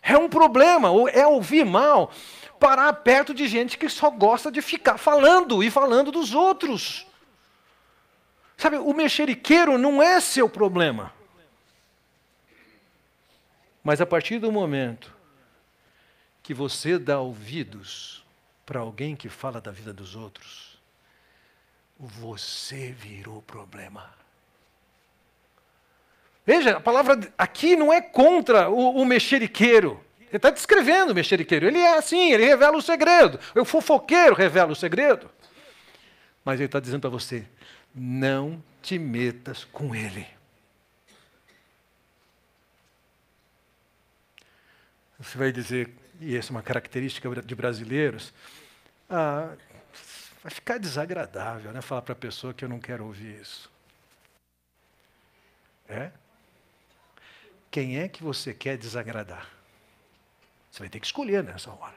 [0.00, 2.12] É um problema, é ouvir mal,
[2.60, 7.04] parar perto de gente que só gosta de ficar falando e falando dos outros.
[8.56, 11.17] Sabe, o mexeriqueiro não é seu problema.
[13.88, 15.16] Mas a partir do momento
[16.42, 18.22] que você dá ouvidos
[18.66, 20.78] para alguém que fala da vida dos outros,
[21.98, 24.12] você virou problema.
[26.44, 30.04] Veja, a palavra aqui não é contra o, o mexeriqueiro.
[30.20, 31.66] Ele está descrevendo o mexeriqueiro.
[31.66, 33.40] Ele é assim, ele revela o segredo.
[33.54, 35.30] O fofoqueiro revela o segredo.
[36.44, 37.42] Mas ele está dizendo para você:
[37.94, 40.37] não te metas com ele.
[45.18, 48.32] Você vai dizer, e essa é uma característica de brasileiros,
[49.10, 49.56] ah,
[50.42, 51.80] vai ficar desagradável, né?
[51.80, 53.70] Falar para a pessoa que eu não quero ouvir isso.
[55.88, 56.12] É?
[57.70, 59.48] Quem é que você quer desagradar?
[60.70, 61.96] Você vai ter que escolher nessa hora.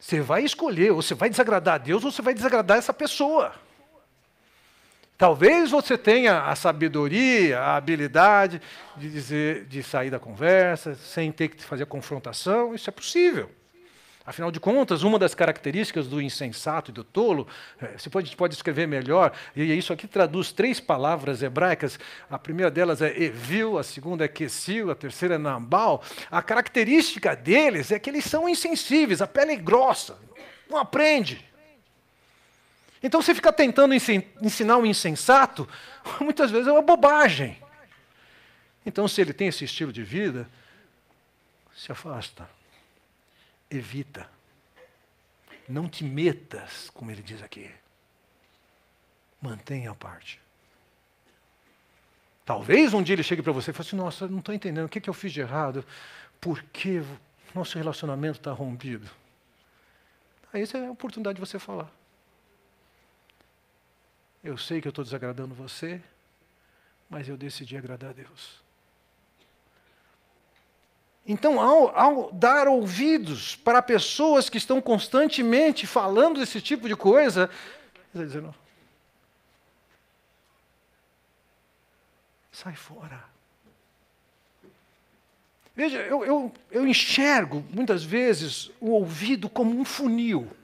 [0.00, 3.54] Você vai escolher, ou você vai desagradar a Deus, ou você vai desagradar essa pessoa.
[5.24, 8.60] Talvez você tenha a sabedoria, a habilidade
[8.94, 13.50] de dizer, de sair da conversa, sem ter que fazer a confrontação, isso é possível.
[14.26, 17.48] Afinal de contas, uma das características do insensato e do tolo,
[17.80, 21.98] é, você pode, pode escrever melhor, e isso aqui traduz três palavras hebraicas.
[22.28, 26.02] A primeira delas é evil, a segunda é quesil, a terceira é nambal.
[26.30, 30.18] A característica deles é que eles são insensíveis, a pele é grossa,
[30.68, 31.53] não aprende.
[33.04, 35.68] Então, você ficar tentando ensinar um insensato,
[36.20, 37.62] muitas vezes é uma bobagem.
[38.84, 40.48] Então, se ele tem esse estilo de vida,
[41.72, 42.48] se afasta
[43.70, 44.28] evita.
[45.68, 47.70] Não te metas, como ele diz aqui.
[49.40, 50.40] Mantenha a parte.
[52.44, 54.88] Talvez um dia ele chegue para você e fale assim: Nossa, não estou entendendo, o
[54.88, 55.84] que, que eu fiz de errado?
[56.40, 57.02] Por que
[57.54, 59.08] nosso relacionamento está rompido?
[60.52, 61.90] Aí essa é a oportunidade de você falar.
[64.44, 66.02] Eu sei que eu estou desagradando você,
[67.08, 68.62] mas eu decidi agradar a Deus.
[71.26, 77.48] Então, ao, ao, dar ouvidos para pessoas que estão constantemente falando desse tipo de coisa,
[82.52, 83.24] sai fora.
[85.74, 90.54] Veja, eu, eu, eu enxergo muitas vezes o ouvido como um funil.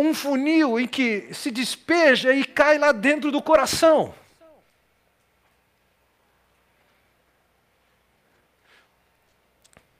[0.00, 4.14] Um funil em que se despeja e cai lá dentro do coração.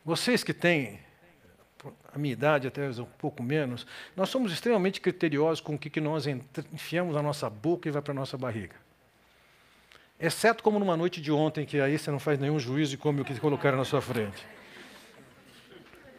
[0.05, 1.01] Vocês que têm
[2.15, 3.85] a minha idade, até um pouco menos,
[4.17, 6.27] nós somos extremamente criteriosos com o que, nós
[6.73, 8.77] enfiamos na nossa boca e vai para a nossa barriga.
[10.19, 13.21] Exceto como numa noite de ontem, que aí você não faz nenhum juízo e come
[13.21, 14.47] o que colocaram na sua frente.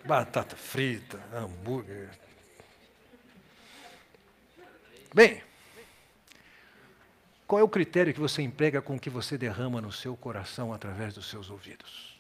[0.06, 2.10] Batata frita, hambúrguer.
[5.14, 5.42] Bem,
[7.48, 10.74] qual é o critério que você emprega com o que você derrama no seu coração
[10.74, 12.20] através dos seus ouvidos?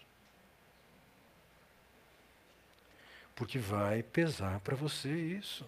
[3.39, 5.65] porque vai pesar para você isso.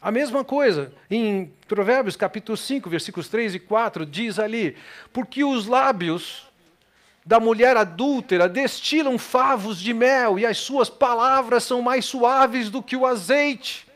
[0.00, 4.76] A mesma coisa, em Provérbios capítulo 5, versículos 3 e 4, diz ali:
[5.12, 6.46] Porque os lábios
[7.26, 12.80] da mulher adúltera destilam favos de mel, e as suas palavras são mais suaves do
[12.80, 13.87] que o azeite.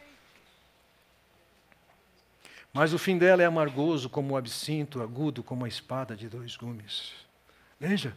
[2.72, 6.56] Mas o fim dela é amargoso como o absinto, agudo como a espada de dois
[6.56, 7.12] gumes.
[7.78, 8.16] Veja,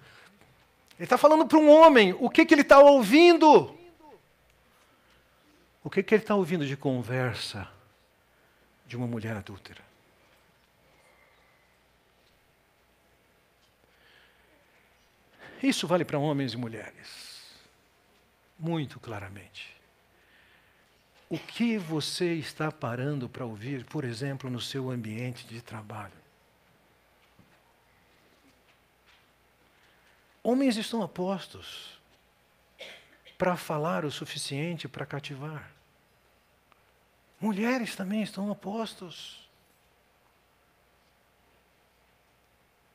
[0.97, 3.77] ele está falando para um homem, o que, que ele está ouvindo?
[5.83, 7.69] O que, que ele está ouvindo de conversa
[8.87, 9.83] de uma mulher adúltera?
[15.61, 17.43] Isso vale para homens e mulheres,
[18.57, 19.74] muito claramente.
[21.27, 26.13] O que você está parando para ouvir, por exemplo, no seu ambiente de trabalho?
[30.43, 31.99] Homens estão apostos
[33.35, 35.71] para falar o suficiente para cativar.
[37.41, 39.49] Mulheres também estão apostos.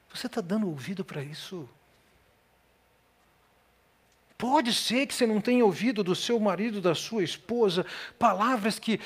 [0.08, 1.68] Você está dando ouvido para isso?
[4.40, 7.84] Pode ser que você não tenha ouvido do seu marido, da sua esposa,
[8.18, 8.98] palavras que,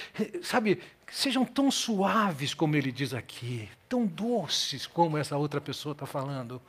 [0.45, 0.80] sabe,
[1.11, 6.62] sejam tão suaves como ele diz aqui, tão doces como essa outra pessoa está falando.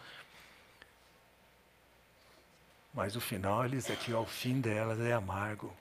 [2.91, 5.71] Mas o final, eles aqui, ó, o fim delas é amargo,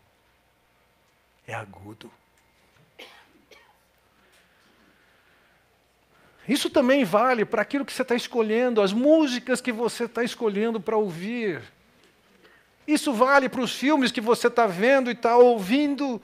[1.46, 2.10] é agudo.
[6.46, 10.78] Isso também vale para aquilo que você está escolhendo, as músicas que você está escolhendo
[10.78, 11.62] para ouvir.
[12.86, 16.20] Isso vale para os filmes que você está vendo e está ouvindo.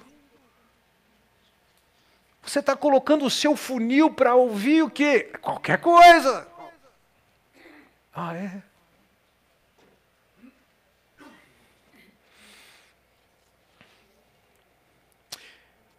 [2.42, 5.30] Você está colocando o seu funil para ouvir o quê?
[5.40, 6.46] Qualquer coisa.
[8.14, 8.62] Ah, é?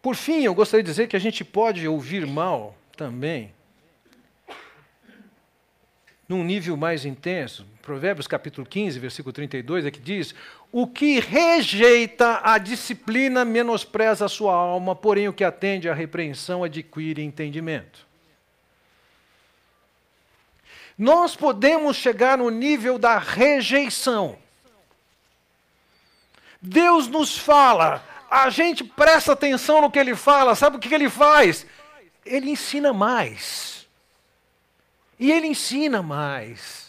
[0.00, 3.54] Por fim, eu gostaria de dizer que a gente pode ouvir mal também
[6.28, 7.66] num nível mais intenso.
[7.82, 10.32] Provérbios capítulo 15, versículo 32, é que diz:
[10.70, 16.62] O que rejeita a disciplina menospreza a sua alma, porém o que atende à repreensão
[16.62, 18.06] adquire entendimento.
[20.96, 24.38] Nós podemos chegar no nível da rejeição.
[26.60, 31.10] Deus nos fala, a gente presta atenção no que ele fala, sabe o que ele
[31.10, 31.66] faz?
[32.24, 33.88] Ele ensina mais.
[35.18, 36.81] E ele ensina mais.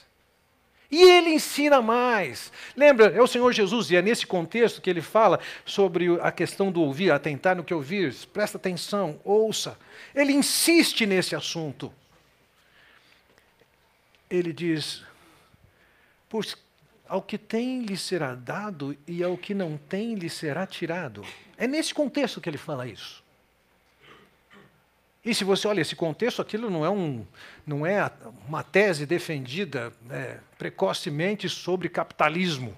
[0.93, 2.51] E ele ensina mais.
[2.77, 6.71] Lembra, é o Senhor Jesus, e é nesse contexto que ele fala sobre a questão
[6.71, 8.13] do ouvir, atentar no que ouvir.
[8.31, 9.75] Presta atenção, ouça.
[10.13, 11.91] Ele insiste nesse assunto.
[14.29, 15.03] Ele diz:
[17.07, 21.25] ao que tem lhe será dado e ao que não tem lhe será tirado.
[21.57, 23.22] É nesse contexto que ele fala isso.
[25.26, 27.26] E se você olha esse contexto, aquilo não é, um,
[27.65, 28.11] não é
[28.45, 32.78] uma tese defendida é, precocemente sobre capitalismo.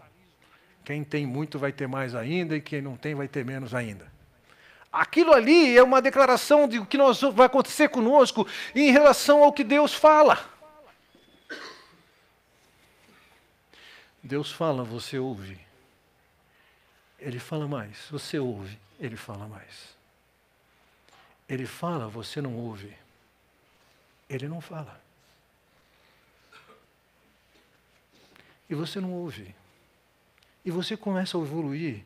[0.83, 4.13] Quem tem muito vai ter mais ainda e quem não tem vai ter menos ainda.
[4.91, 9.51] Aquilo ali é uma declaração de o que nós, vai acontecer conosco em relação ao
[9.51, 10.39] que Deus fala.
[14.21, 15.59] Deus fala, você ouve.
[17.19, 18.07] Ele fala mais.
[18.11, 19.94] Você ouve, ele fala mais.
[21.47, 22.95] Ele fala, você não ouve.
[24.29, 25.01] Ele não fala.
[28.69, 29.55] E você não ouve.
[30.63, 32.03] E você começa a evoluir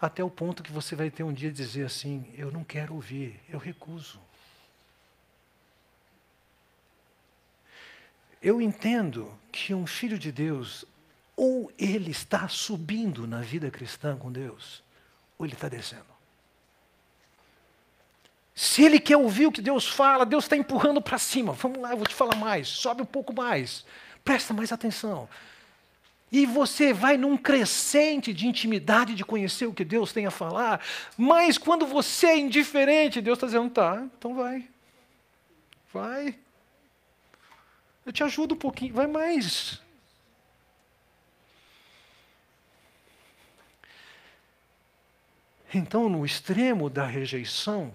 [0.00, 3.40] até o ponto que você vai ter um dia dizer assim: Eu não quero ouvir,
[3.48, 4.20] eu recuso.
[8.42, 10.84] Eu entendo que um filho de Deus,
[11.34, 14.82] ou ele está subindo na vida cristã com Deus,
[15.38, 16.15] ou ele está descendo.
[18.58, 21.52] Se ele quer ouvir o que Deus fala, Deus está empurrando para cima.
[21.52, 22.66] Vamos lá, eu vou te falar mais.
[22.66, 23.84] Sobe um pouco mais.
[24.24, 25.28] Presta mais atenção.
[26.32, 30.80] E você vai num crescente de intimidade, de conhecer o que Deus tem a falar.
[31.18, 34.66] Mas quando você é indiferente, Deus está dizendo: tá, então vai.
[35.92, 36.34] Vai.
[38.06, 39.82] Eu te ajudo um pouquinho, vai mais.
[45.74, 47.92] Então, no extremo da rejeição,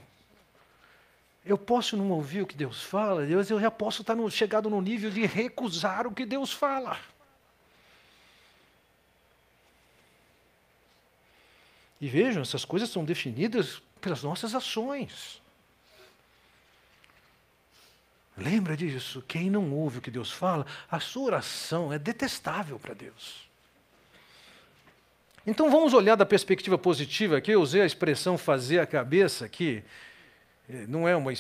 [1.44, 4.70] eu posso não ouvir o que Deus fala, Deus, eu já posso estar no, chegado
[4.70, 7.00] no nível de recusar o que Deus fala.
[12.00, 15.42] E vejam, essas coisas são definidas pelas nossas ações.
[18.36, 19.24] Lembra disso?
[19.28, 23.50] Quem não ouve o que Deus fala, a sua oração é detestável para Deus.
[25.46, 27.52] Então vamos olhar da perspectiva positiva aqui.
[27.52, 29.84] Eu usei a expressão fazer a cabeça aqui.
[30.72, 31.36] É, não é uma, é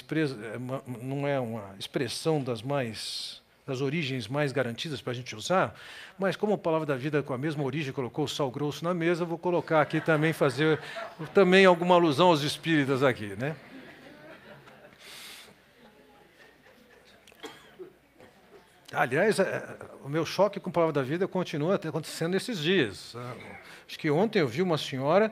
[1.01, 5.79] não é uma expressão das mais das origens mais garantidas para a gente usar,
[6.17, 8.93] mas como a palavra da vida com a mesma origem colocou o sal grosso na
[8.93, 10.79] mesa, vou colocar aqui também fazer
[11.33, 13.55] também alguma alusão aos espíritas aqui, né?
[18.91, 23.15] Aliás, é, o meu choque com a palavra da vida continua acontecendo esses dias.
[23.87, 25.31] Acho que ontem eu vi uma senhora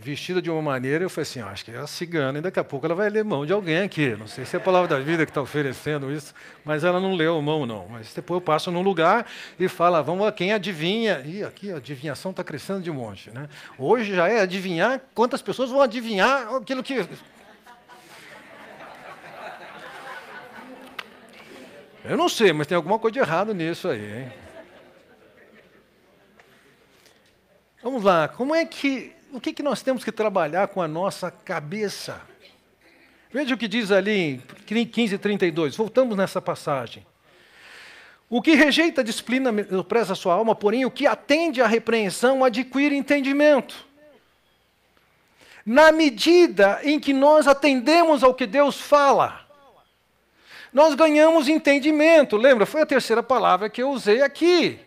[0.00, 2.58] vestida de uma maneira, eu falei assim, ah, acho que é a cigana, e daqui
[2.58, 4.16] a pouco ela vai ler mão de alguém aqui.
[4.16, 6.34] Não sei se é a palavra da vida que está oferecendo isso,
[6.64, 7.86] mas ela não leu mão, não.
[7.88, 9.26] Mas depois eu passo num lugar
[9.58, 11.22] e falo, vamos lá, quem adivinha?
[11.24, 13.30] E aqui a adivinhação está crescendo de monte.
[13.30, 13.48] Né?
[13.78, 17.06] Hoje já é adivinhar quantas pessoas vão adivinhar aquilo que.
[22.02, 24.32] Eu não sei, mas tem alguma coisa de errado nisso aí, hein?
[27.82, 31.30] Vamos lá, como é que o que, que nós temos que trabalhar com a nossa
[31.30, 32.20] cabeça?
[33.32, 35.76] Veja o que diz ali em 15:32.
[35.76, 37.06] Voltamos nessa passagem.
[38.28, 39.52] O que rejeita a disciplina
[39.84, 43.86] preza a sua alma, porém o que atende à repreensão adquire entendimento.
[45.66, 49.46] Na medida em que nós atendemos ao que Deus fala,
[50.72, 52.36] nós ganhamos entendimento.
[52.36, 52.66] Lembra?
[52.66, 54.78] Foi a terceira palavra que eu usei aqui.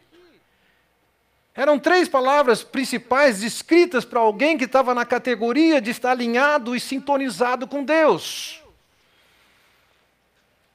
[1.56, 6.80] Eram três palavras principais escritas para alguém que estava na categoria de estar alinhado e
[6.80, 8.64] sintonizado com Deus.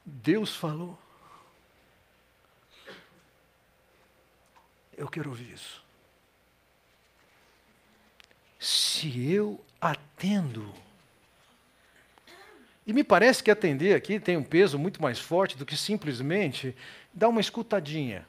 [0.05, 0.97] Deus falou.
[4.97, 5.83] Eu quero ouvir isso.
[8.59, 10.73] Se eu atendo,
[12.85, 16.75] e me parece que atender aqui tem um peso muito mais forte do que simplesmente
[17.13, 18.25] dar uma escutadinha.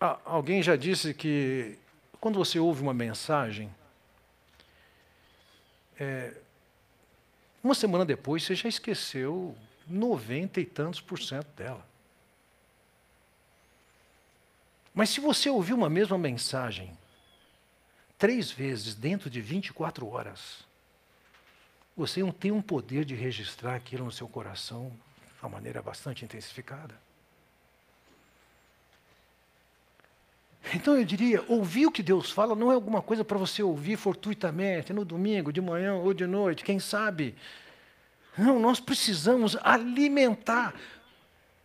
[0.00, 1.78] Ah, alguém já disse que
[2.20, 3.74] quando você ouve uma mensagem,
[5.98, 6.34] é,
[7.62, 11.86] uma semana depois você já esqueceu noventa e tantos por cento dela.
[14.94, 16.96] Mas se você ouvir uma mesma mensagem
[18.18, 20.64] três vezes dentro de 24 horas,
[21.96, 24.90] você tem um poder de registrar aquilo no seu coração
[25.34, 27.05] de uma maneira bastante intensificada.
[30.74, 33.96] Então eu diria, ouvir o que Deus fala não é alguma coisa para você ouvir
[33.96, 37.34] fortuitamente, no domingo, de manhã ou de noite, quem sabe.
[38.36, 40.74] Não, nós precisamos alimentar,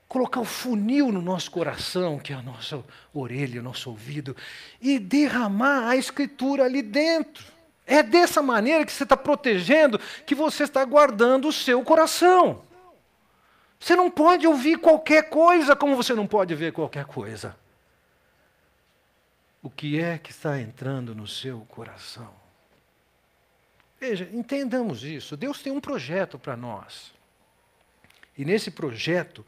[0.07, 2.83] colocar o funil no nosso coração, que é a nossa
[3.13, 4.35] orelha, o nosso ouvido,
[4.79, 7.43] e derramar a escritura ali dentro.
[7.87, 12.61] É dessa maneira que você está protegendo, que você está guardando o seu coração.
[13.79, 17.59] Você não pode ouvir qualquer coisa, como você não pode ver qualquer coisa
[19.61, 22.33] o que é que está entrando no seu coração.
[23.99, 25.37] Veja, entendamos isso.
[25.37, 27.13] Deus tem um projeto para nós.
[28.35, 29.45] E nesse projeto,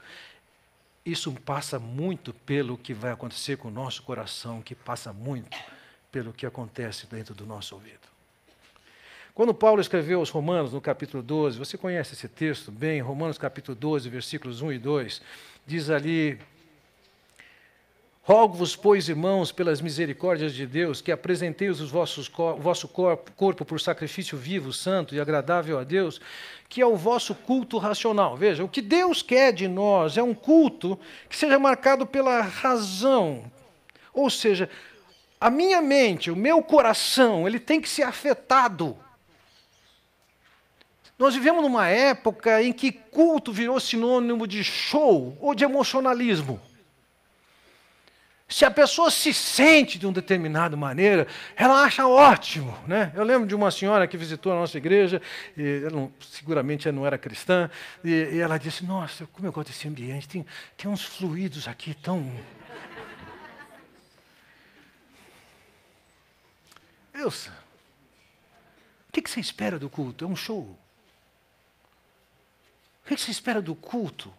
[1.04, 5.58] isso passa muito pelo que vai acontecer com o nosso coração, que passa muito
[6.12, 8.14] pelo que acontece dentro do nosso ouvido.
[9.34, 13.76] Quando Paulo escreveu aos Romanos, no capítulo 12, você conhece esse texto bem, Romanos capítulo
[13.76, 15.22] 12, versículos 1 e 2,
[15.66, 16.40] diz ali
[18.26, 24.38] Rogo-vos, pois, irmãos, pelas misericórdias de Deus, que apresenteis o vosso corpo, corpo por sacrifício
[24.38, 26.22] vivo, santo e agradável a Deus,
[26.70, 28.38] que é o vosso culto racional.
[28.38, 30.98] Veja, o que Deus quer de nós é um culto
[31.28, 33.44] que seja marcado pela razão.
[34.14, 34.70] Ou seja,
[35.38, 38.96] a minha mente, o meu coração, ele tem que ser afetado.
[41.20, 46.62] Nós vivemos numa época em que culto virou sinônimo de show ou de emocionalismo.
[48.54, 51.26] Se a pessoa se sente de uma determinada maneira,
[51.56, 52.78] ela acha ótimo.
[52.88, 53.12] Né?
[53.16, 55.20] Eu lembro de uma senhora que visitou a nossa igreja,
[55.58, 57.68] e não, seguramente ela não era cristã,
[58.04, 60.46] e, e, ela disse: Nossa, como eu gosto desse ambiente, tem,
[60.78, 62.32] tem uns fluidos aqui tão.
[67.12, 67.50] Elsa,
[69.10, 70.26] o que, você espera do culto?
[70.26, 70.78] É um show.
[73.04, 74.32] O que, que você espera do culto?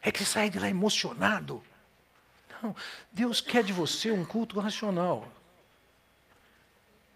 [0.00, 1.62] É que você saia de lá emocionado
[2.64, 2.76] não,
[3.12, 5.28] Deus quer de você um culto racional.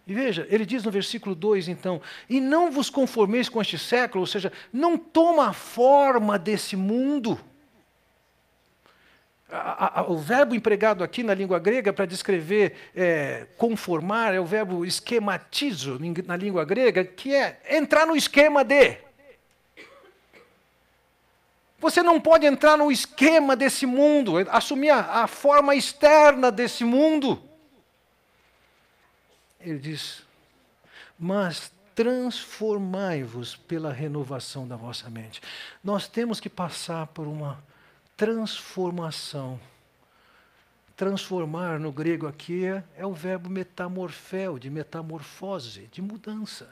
[0.06, 4.22] E veja, ele diz no versículo 2, então, e não vos conformeis com este século,
[4.22, 7.38] ou seja, não toma a forma desse mundo.
[9.50, 14.46] A, a, o verbo empregado aqui na língua grega para descrever é, conformar é o
[14.46, 19.07] verbo esquematizo na língua grega, que é entrar no esquema de.
[21.78, 27.40] Você não pode entrar no esquema desse mundo, assumir a, a forma externa desse mundo.
[29.60, 30.22] Ele diz:
[31.18, 35.40] Mas transformai-vos pela renovação da vossa mente.
[35.82, 37.62] Nós temos que passar por uma
[38.16, 39.58] transformação.
[40.96, 46.68] Transformar no grego aqui é, é o verbo metamorfel, de metamorfose, de mudança.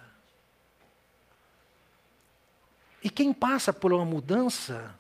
[3.07, 4.93] E quem passa por uma mudança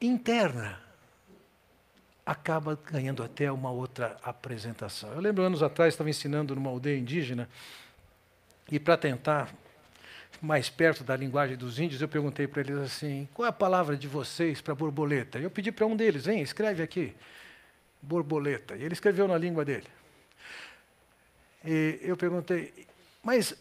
[0.00, 0.80] interna
[2.24, 5.12] acaba ganhando até uma outra apresentação.
[5.14, 7.48] Eu lembro anos atrás, estava ensinando numa aldeia indígena,
[8.70, 9.52] e para tentar
[10.40, 13.96] mais perto da linguagem dos índios, eu perguntei para eles assim: qual é a palavra
[13.96, 15.40] de vocês para borboleta?
[15.40, 17.16] Eu pedi para um deles: vem, escreve aqui,
[18.00, 18.76] borboleta.
[18.76, 19.88] E ele escreveu na língua dele.
[21.64, 22.86] E eu perguntei:
[23.24, 23.56] mas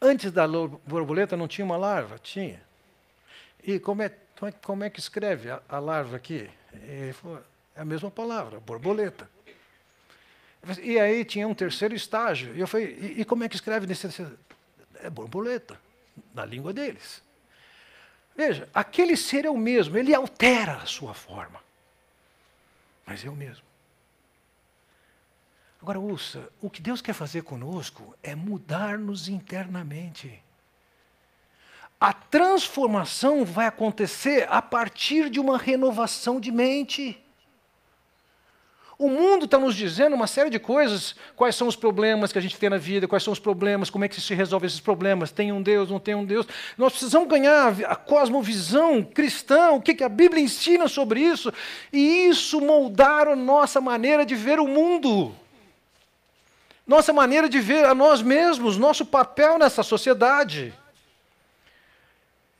[0.00, 2.18] Antes da borboleta não tinha uma larva?
[2.18, 2.60] Tinha.
[3.62, 6.48] E como é, como é, como é que escreve a, a larva aqui?
[7.14, 7.42] Falou,
[7.74, 9.28] é a mesma palavra, borboleta.
[10.82, 12.54] E aí tinha um terceiro estágio.
[12.54, 14.08] E eu falei, e, e como é que escreve nesse
[14.96, 15.78] É borboleta,
[16.34, 17.22] na língua deles.
[18.36, 21.60] Veja, aquele ser é o mesmo, ele altera a sua forma.
[23.06, 23.65] Mas é o mesmo.
[25.86, 30.42] Agora, ouça: o que Deus quer fazer conosco é mudar-nos internamente.
[32.00, 37.16] A transformação vai acontecer a partir de uma renovação de mente.
[38.98, 42.42] O mundo está nos dizendo uma série de coisas, quais são os problemas que a
[42.42, 45.30] gente tem na vida, quais são os problemas, como é que se resolve esses problemas,
[45.30, 46.48] tem um Deus, não tem um Deus.
[46.76, 51.52] Nós precisamos ganhar a cosmovisão cristã, o que, a Bíblia ensina sobre isso,
[51.92, 55.32] e isso moldar a nossa maneira de ver o mundo,
[56.86, 60.72] nossa maneira de ver a nós mesmos, nosso papel nessa sociedade.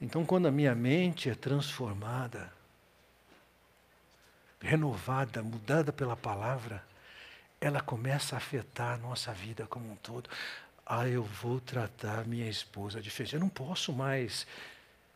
[0.01, 2.53] Então, quando a minha mente é transformada,
[4.61, 6.83] renovada, mudada pela palavra,
[7.61, 10.29] ela começa a afetar a nossa vida como um todo.
[10.85, 13.35] Ah, eu vou tratar minha esposa diferente.
[13.35, 14.47] Eu não posso mais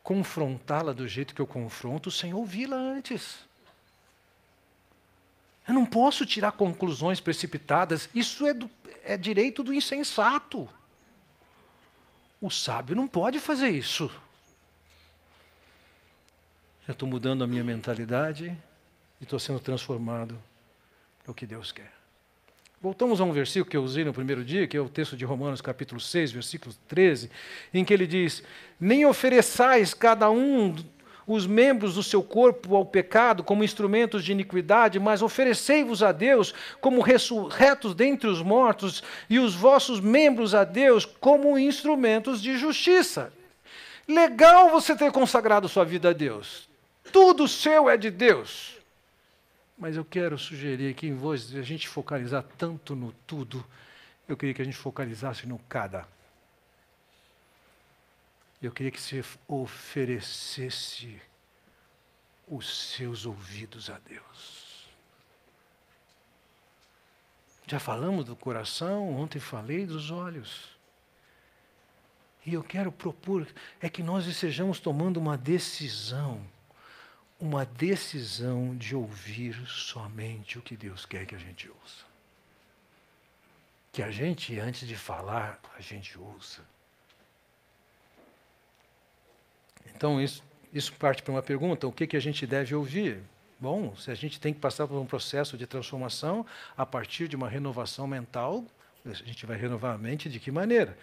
[0.02, 3.38] confrontá-la do jeito que eu confronto sem ouvi-la antes.
[5.68, 8.08] Eu não posso tirar conclusões precipitadas.
[8.14, 8.68] Isso é, do,
[9.04, 10.68] é direito do insensato.
[12.40, 14.10] O sábio não pode fazer isso.
[16.88, 18.56] Eu estou mudando a minha mentalidade,
[19.20, 20.36] e estou sendo transformado
[21.26, 21.92] no que Deus quer.
[22.82, 25.24] Voltamos a um versículo que eu usei no primeiro dia, que é o texto de
[25.24, 27.30] Romanos, capítulo 6, versículo 13,
[27.74, 28.42] em que ele diz:
[28.80, 30.74] Nem ofereçais cada um
[31.34, 36.54] os membros do seu corpo ao pecado como instrumentos de iniquidade, mas oferecei-vos a Deus
[36.80, 43.32] como ressurretos dentre os mortos, e os vossos membros a Deus como instrumentos de justiça.
[44.08, 46.68] Legal você ter consagrado sua vida a Deus.
[47.12, 48.76] Tudo seu é de Deus.
[49.78, 53.64] Mas eu quero sugerir que, em vez de a gente focalizar tanto no tudo,
[54.28, 56.06] eu queria que a gente focalizasse no cada.
[58.62, 61.20] Eu queria que você oferecesse
[62.46, 64.88] os seus ouvidos a Deus.
[67.66, 70.76] Já falamos do coração, ontem falei dos olhos.
[72.44, 73.46] E eu quero propor
[73.80, 76.44] é que nós estejamos tomando uma decisão
[77.40, 82.04] uma decisão de ouvir somente o que Deus quer que a gente ouça.
[83.90, 86.62] Que a gente, antes de falar, a gente ouça.
[90.00, 90.42] Então, isso,
[90.72, 93.18] isso parte para uma pergunta: o que, que a gente deve ouvir?
[93.58, 97.36] Bom, se a gente tem que passar por um processo de transformação a partir de
[97.36, 98.64] uma renovação mental,
[99.04, 100.96] a gente vai renovar a mente de que maneira?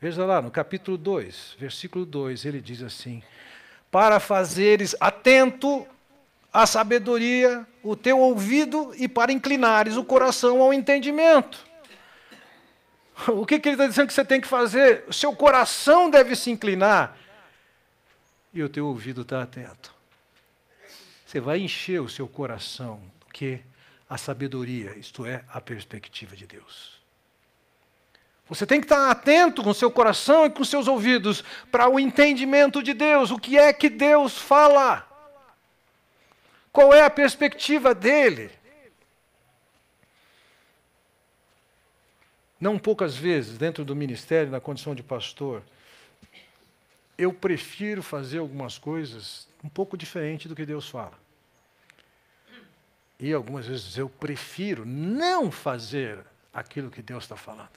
[0.00, 3.20] Veja lá, no capítulo 2, versículo 2, ele diz assim:
[3.90, 5.84] para fazeres atento
[6.52, 11.66] à sabedoria o teu ouvido e para inclinares o coração ao entendimento.
[13.26, 15.02] O que, que ele está dizendo que você tem que fazer?
[15.08, 17.25] O seu coração deve se inclinar
[18.56, 19.94] e o teu ouvido está atento.
[21.26, 23.60] Você vai encher o seu coração do que
[24.08, 26.96] a sabedoria, isto é, a perspectiva de Deus.
[28.48, 32.82] Você tem que estar atento com seu coração e com seus ouvidos para o entendimento
[32.82, 33.30] de Deus.
[33.30, 35.06] O que é que Deus fala?
[36.72, 38.50] Qual é a perspectiva dele?
[42.58, 45.62] Não poucas vezes, dentro do ministério, na condição de pastor,
[47.18, 51.18] eu prefiro fazer algumas coisas um pouco diferente do que Deus fala.
[53.18, 57.70] E algumas vezes eu prefiro não fazer aquilo que Deus está falando.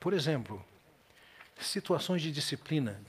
[0.00, 0.64] Por exemplo,
[1.60, 3.00] situações de disciplina.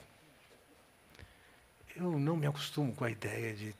[1.95, 3.75] Eu não me acostumo com a ideia de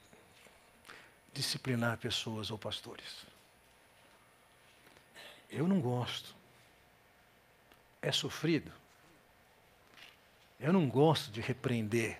[1.33, 3.25] disciplinar pessoas ou pastores.
[5.49, 6.35] Eu não gosto.
[8.01, 8.71] É sofrido.
[10.59, 12.19] Eu não gosto de repreender.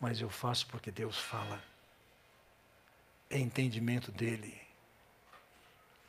[0.00, 1.62] Mas eu faço porque Deus fala.
[3.30, 4.60] É entendimento dele.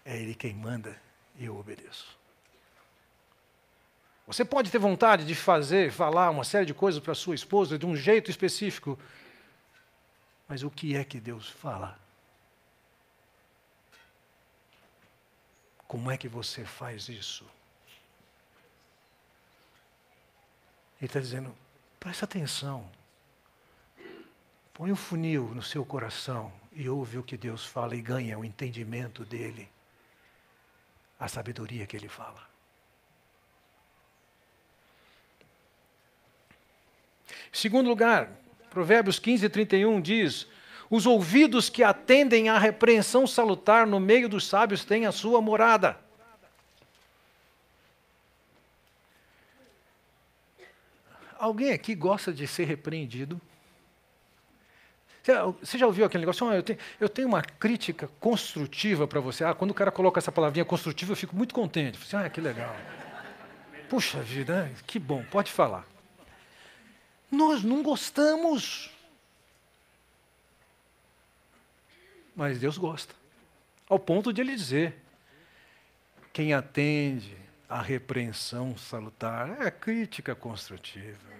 [0.03, 0.99] É Ele quem manda
[1.37, 2.17] e eu obedeço.
[4.27, 7.85] Você pode ter vontade de fazer, falar uma série de coisas para sua esposa de
[7.85, 8.97] um jeito específico,
[10.47, 11.99] mas o que é que Deus fala?
[15.87, 17.45] Como é que você faz isso?
[21.05, 21.55] Ele está dizendo:
[21.99, 22.89] presta atenção.
[24.73, 28.43] Põe um funil no seu coração e ouve o que Deus fala e ganha o
[28.43, 29.69] entendimento dele
[31.19, 32.41] a sabedoria que ele fala.
[37.53, 38.31] Segundo lugar,
[38.71, 40.47] Provérbios 15, 31 diz:
[40.89, 46.03] Os ouvidos que atendem à repreensão salutar no meio dos sábios têm a sua morada.
[51.45, 53.39] Alguém aqui gosta de ser repreendido?
[55.61, 56.47] Você já ouviu aquele negócio?
[56.49, 59.43] Ah, eu, tenho, eu tenho uma crítica construtiva para você.
[59.43, 61.99] Ah, quando o cara coloca essa palavrinha construtiva, eu fico muito contente.
[62.01, 62.75] Assim, ah, que legal.
[63.87, 64.75] Puxa vida, né?
[64.87, 65.85] que bom, pode falar.
[67.29, 68.89] Nós não gostamos.
[72.35, 73.13] Mas Deus gosta.
[73.87, 74.95] Ao ponto de ele dizer:
[76.33, 77.37] quem atende
[77.69, 81.34] à repreensão salutar é a crítica construtiva.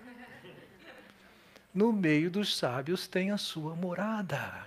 [1.76, 4.66] No meio dos sábios tem a sua morada.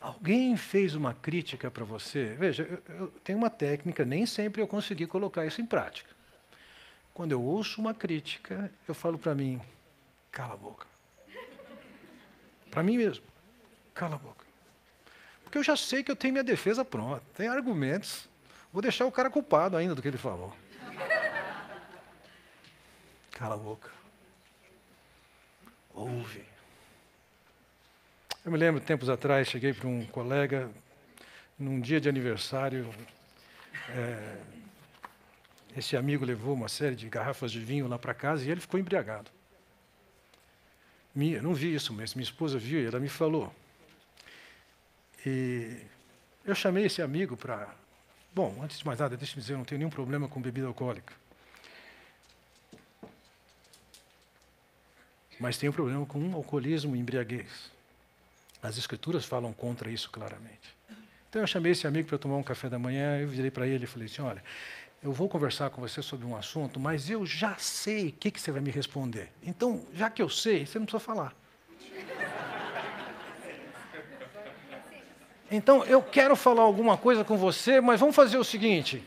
[0.00, 2.26] Alguém fez uma crítica para você?
[2.38, 6.08] Veja, eu, eu tenho uma técnica, nem sempre eu consegui colocar isso em prática.
[7.12, 9.60] Quando eu ouço uma crítica, eu falo para mim:
[10.30, 10.86] cala a boca.
[12.70, 13.24] Para mim mesmo,
[13.92, 14.46] cala a boca.
[15.42, 18.28] Porque eu já sei que eu tenho minha defesa pronta, tem argumentos.
[18.72, 20.54] Vou deixar o cara culpado ainda do que ele falou.
[23.36, 23.90] Cala a boca.
[25.92, 26.42] Ouve.
[28.42, 30.70] Eu me lembro, tempos atrás, cheguei para um colega,
[31.58, 32.88] num dia de aniversário,
[33.90, 34.38] é,
[35.76, 38.80] esse amigo levou uma série de garrafas de vinho lá para casa e ele ficou
[38.80, 39.30] embriagado.
[41.14, 43.54] Minha, não vi isso, mas minha esposa viu e ela me falou.
[45.26, 45.82] E
[46.42, 47.68] eu chamei esse amigo para.
[48.34, 51.25] Bom, antes de mais nada, deixe-me dizer, eu não tenho nenhum problema com bebida alcoólica.
[55.38, 57.70] Mas tenho problema com alcoolismo e embriaguez.
[58.62, 60.74] As escrituras falam contra isso claramente.
[61.28, 63.84] Então eu chamei esse amigo para tomar um café da manhã, eu virei para ele
[63.84, 64.42] e falei assim, olha,
[65.02, 68.40] eu vou conversar com você sobre um assunto, mas eu já sei o que, que
[68.40, 69.30] você vai me responder.
[69.42, 71.34] Então, já que eu sei, você não precisa falar.
[75.50, 79.04] Então, eu quero falar alguma coisa com você, mas vamos fazer o seguinte: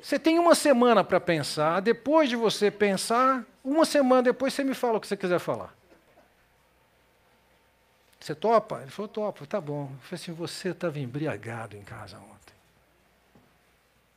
[0.00, 4.74] você tem uma semana para pensar, depois de você pensar, uma semana depois você me
[4.74, 5.74] fala o que você quiser falar.
[8.18, 8.80] Você topa?
[8.82, 9.84] Ele falou, topa, tá bom.
[9.84, 12.54] Eu falei assim, você estava embriagado em casa ontem.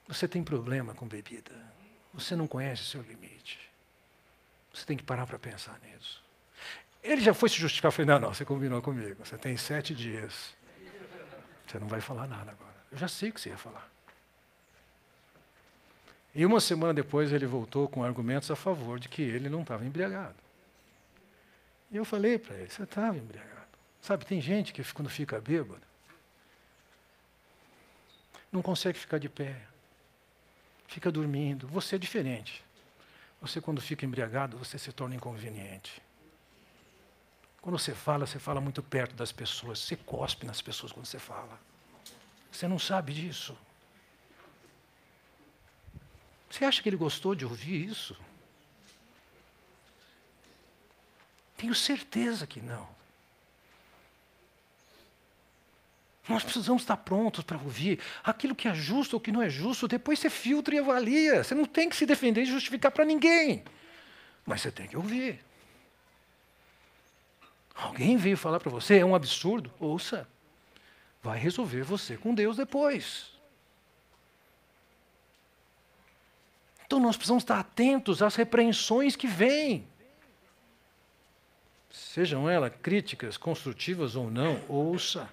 [0.08, 1.54] Você tem problema com bebida.
[2.14, 3.60] Você não conhece seu limite.
[4.74, 6.22] Você tem que parar para pensar nisso.
[7.02, 7.90] Ele já foi se justificar.
[7.90, 9.26] Eu falei, não, não, você combinou comigo.
[9.26, 10.54] Você tem sete dias.
[11.66, 12.76] Você não vai falar nada agora.
[12.92, 13.93] Eu já sei o que você ia falar.
[16.36, 19.86] E uma semana depois ele voltou com argumentos a favor de que ele não estava
[19.86, 20.36] embriagado.
[21.92, 23.54] E eu falei para ele, você estava embriagado.
[24.02, 25.82] Sabe, tem gente que quando fica bêbado,
[28.52, 29.62] não consegue ficar de pé,
[30.88, 31.68] fica dormindo.
[31.68, 32.64] Você é diferente.
[33.42, 36.02] Você, quando fica embriagado, você se torna inconveniente.
[37.62, 39.80] Quando você fala, você fala muito perto das pessoas.
[39.80, 41.60] Você cospe nas pessoas quando você fala.
[42.52, 43.58] Você não sabe disso.
[46.54, 48.16] Você acha que ele gostou de ouvir isso?
[51.58, 52.88] Tenho certeza que não.
[56.30, 59.88] Nós precisamos estar prontos para ouvir aquilo que é justo ou que não é justo.
[59.88, 61.44] Depois você filtra e avalia.
[61.44, 63.64] Você não tem que se defender e justificar para ninguém.
[64.46, 65.44] Mas você tem que ouvir.
[67.74, 69.74] Alguém veio falar para você, é um absurdo?
[69.80, 70.30] Ouça.
[71.24, 73.33] Vai resolver você com Deus depois.
[76.86, 79.88] Então nós precisamos estar atentos às repreensões que vêm.
[81.90, 85.30] Sejam elas críticas construtivas ou não, ouça.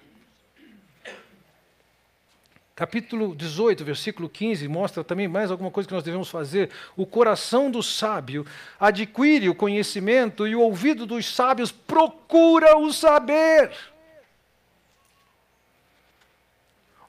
[2.75, 6.71] Capítulo 18, versículo 15, mostra também mais alguma coisa que nós devemos fazer.
[6.97, 8.43] O coração do sábio
[8.79, 13.71] adquire o conhecimento e o ouvido dos sábios procura o saber.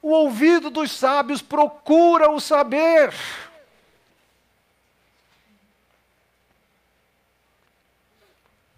[0.02, 3.14] O ouvido dos sábios procura o saber.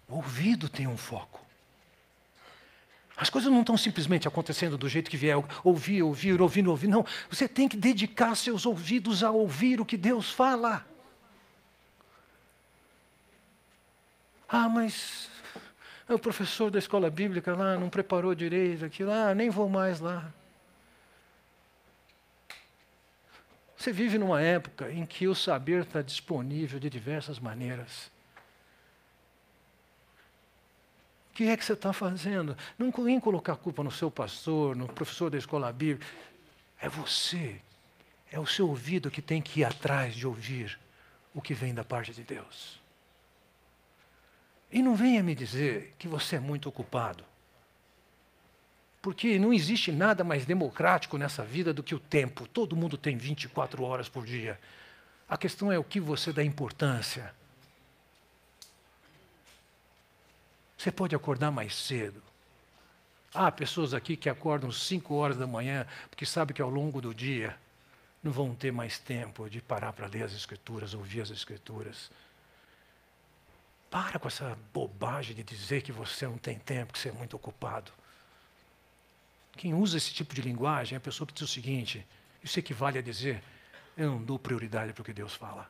[0.07, 1.43] O ouvido tem um foco.
[3.17, 6.87] As coisas não estão simplesmente acontecendo do jeito que vier, ouvir, ouvir, ouvir, ouvir.
[6.87, 10.85] Não, você tem que dedicar seus ouvidos a ouvir o que Deus fala.
[14.49, 15.29] Ah, mas
[16.07, 20.31] o professor da escola bíblica lá não preparou direito aquilo, ah, nem vou mais lá.
[23.77, 28.11] Você vive numa época em que o saber está disponível de diversas maneiras.
[31.24, 32.57] O que é que você está fazendo?
[32.79, 36.09] Não vem colocar a culpa no seu pastor, no professor da escola bíblica.
[36.79, 37.61] É você.
[38.31, 40.79] É o seu ouvido que tem que ir atrás de ouvir
[41.33, 42.79] o que vem da parte de Deus.
[44.71, 47.25] E não venha me dizer que você é muito ocupado.
[49.01, 52.47] Porque não existe nada mais democrático nessa vida do que o tempo.
[52.47, 54.57] Todo mundo tem 24 horas por dia.
[55.27, 57.33] A questão é o que você dá importância.
[60.85, 62.21] Você pode acordar mais cedo.
[63.33, 67.11] Há pessoas aqui que acordam 5 horas da manhã porque sabem que ao longo do
[67.11, 67.57] dia
[68.21, 72.11] não vão ter mais tempo de parar para ler as Escrituras, ouvir as Escrituras.
[73.89, 77.35] Para com essa bobagem de dizer que você não tem tempo, que você é muito
[77.35, 77.91] ocupado.
[79.57, 82.05] Quem usa esse tipo de linguagem é a pessoa que diz o seguinte:
[82.43, 83.41] isso equivale a dizer,
[83.97, 85.67] eu não dou prioridade para o que Deus fala.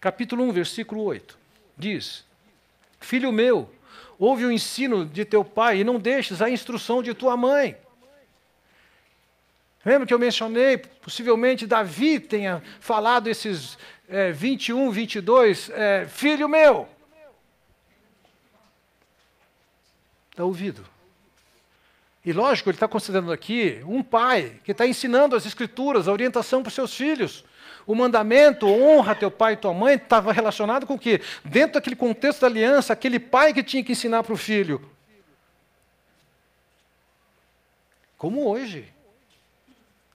[0.00, 1.38] Capítulo 1, versículo 8,
[1.76, 2.24] diz:
[3.00, 3.70] Filho meu,
[4.18, 7.76] ouve o ensino de teu pai e não deixes a instrução de tua mãe.
[9.84, 13.78] Lembra que eu mencionei, possivelmente Davi tenha falado esses
[14.08, 16.88] é, 21, 22, é, filho meu.
[20.30, 20.84] Está ouvido.
[22.24, 26.60] E lógico, ele está considerando aqui um pai que está ensinando as escrituras, a orientação
[26.60, 27.44] para os seus filhos.
[27.86, 31.20] O mandamento, honra teu pai e tua mãe, estava relacionado com o quê?
[31.44, 34.82] Dentro daquele contexto da aliança, aquele pai que tinha que ensinar para o filho.
[38.18, 38.92] Como hoje.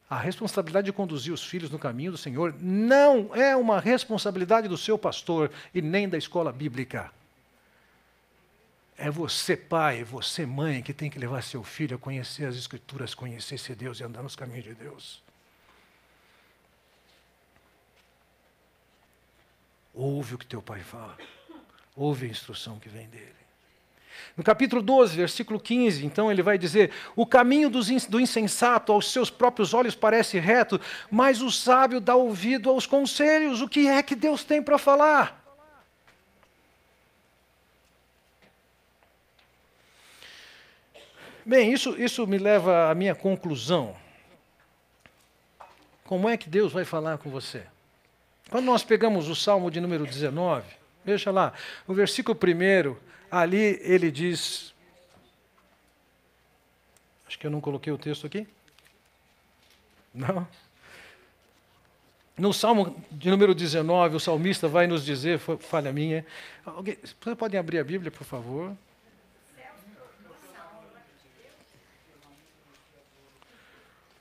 [0.10, 4.78] A responsabilidade de conduzir os filhos no caminho do Senhor não é uma responsabilidade do
[4.78, 7.10] seu pastor e nem da escola bíblica.
[8.98, 13.16] É você, pai, você, mãe, que tem que levar seu filho a conhecer as Escrituras,
[13.16, 15.24] conhecer esse Deus e andar nos caminhos de Deus.
[19.94, 21.18] Ouve o que teu pai fala.
[21.96, 23.42] Ouve a instrução que vem dele.
[24.36, 29.30] No capítulo 12, versículo 15, então ele vai dizer: O caminho do insensato aos seus
[29.30, 30.80] próprios olhos parece reto,
[31.10, 33.62] mas o sábio dá ouvido aos conselhos.
[33.62, 35.42] O que é que Deus tem para falar?
[41.46, 43.96] Bem, isso, isso me leva à minha conclusão.
[46.06, 47.66] Como é que Deus vai falar com você?
[48.52, 50.66] Quando nós pegamos o Salmo de número 19,
[51.06, 51.54] veja lá,
[51.88, 52.98] o versículo 1,
[53.32, 54.74] ali ele diz.
[57.26, 58.46] Acho que eu não coloquei o texto aqui.
[60.14, 60.46] Não?
[62.38, 66.26] No Salmo de número 19, o salmista vai nos dizer, falha minha.
[66.66, 68.76] Alguém, vocês podem abrir a Bíblia, por favor?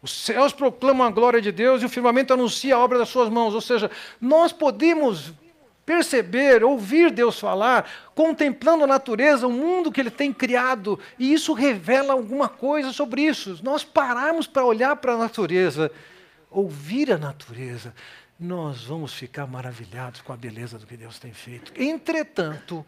[0.02, 3.28] Os céus proclamam a glória de Deus e o firmamento anuncia a obra das suas
[3.28, 3.54] mãos.
[3.54, 3.90] Ou seja,
[4.20, 5.32] nós podemos
[5.84, 11.52] perceber, ouvir Deus falar, contemplando a natureza, o mundo que Ele tem criado, e isso
[11.52, 13.58] revela alguma coisa sobre isso.
[13.62, 15.90] Nós pararmos para olhar para a natureza,
[16.48, 17.92] ouvir a natureza,
[18.38, 21.72] nós vamos ficar maravilhados com a beleza do que Deus tem feito.
[21.76, 22.86] Entretanto,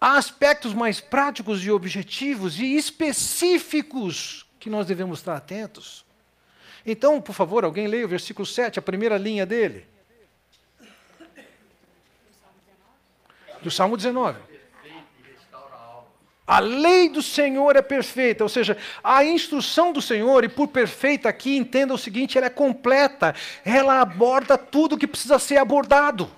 [0.00, 6.04] há aspectos mais práticos e objetivos e específicos que nós devemos estar atentos.
[6.84, 9.86] Então, por favor, alguém leia o versículo 7, a primeira linha dele.
[13.62, 14.40] Do Salmo 19.
[16.46, 21.28] A lei do Senhor é perfeita, ou seja, a instrução do Senhor, e por perfeita
[21.28, 26.30] aqui entenda o seguinte: ela é completa, ela aborda tudo que precisa ser abordado.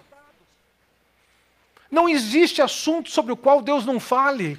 [1.88, 4.58] Não existe assunto sobre o qual Deus não fale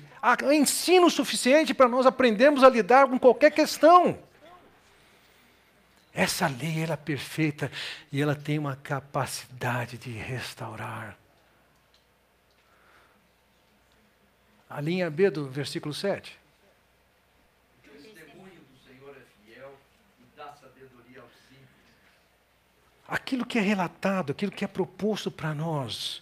[0.53, 4.17] ensino suficiente para nós aprendermos a lidar com qualquer questão.
[6.13, 7.71] Essa lei é perfeita
[8.11, 11.17] e ela tem uma capacidade de restaurar.
[14.69, 16.37] A linha B do versículo 7.
[17.83, 19.73] O testemunho do Senhor é fiel
[20.19, 21.67] e dá sabedoria simples.
[23.07, 26.21] Aquilo que é relatado, aquilo que é proposto para nós,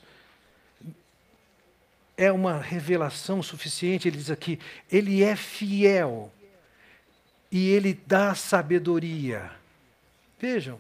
[2.19, 4.09] é uma revelação suficiente.
[4.09, 4.59] Ele diz aqui:
[4.91, 6.29] Ele é fiel
[7.49, 9.49] e ele dá sabedoria.
[10.37, 10.77] Vejam,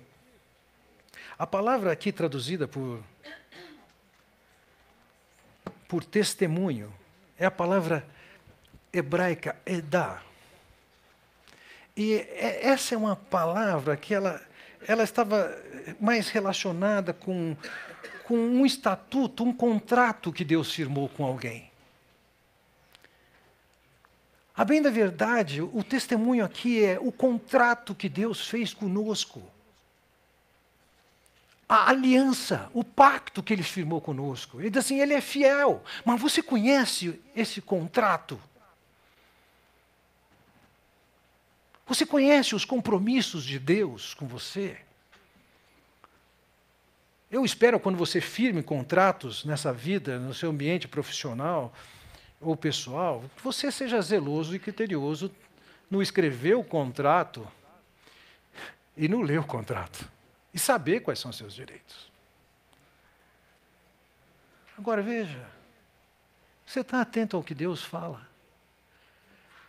[1.37, 3.01] a palavra aqui traduzida por,
[5.87, 6.93] por testemunho
[7.37, 8.05] é a palavra
[8.91, 10.21] hebraica edá.
[11.95, 14.41] E é, essa é uma palavra que ela,
[14.87, 15.55] ela estava
[15.99, 17.55] mais relacionada com
[18.29, 21.71] com um estatuto, um contrato que Deus firmou com alguém.
[24.55, 29.41] A bem da verdade, o testemunho aqui é o contrato que Deus fez conosco.
[31.67, 34.59] A aliança, o pacto que ele firmou conosco.
[34.59, 35.83] Ele diz assim: ele é fiel.
[36.05, 38.39] Mas você conhece esse contrato?
[41.89, 44.77] Você conhece os compromissos de Deus com você?
[47.31, 51.73] Eu espero, quando você firme contratos nessa vida, no seu ambiente profissional
[52.39, 55.31] ou pessoal, que você seja zeloso e criterioso
[55.89, 57.47] no escrever o contrato
[58.95, 60.07] e no ler o contrato.
[60.53, 62.11] E saber quais são os seus direitos.
[64.77, 65.43] Agora veja,
[66.67, 68.28] você está atento ao que Deus fala.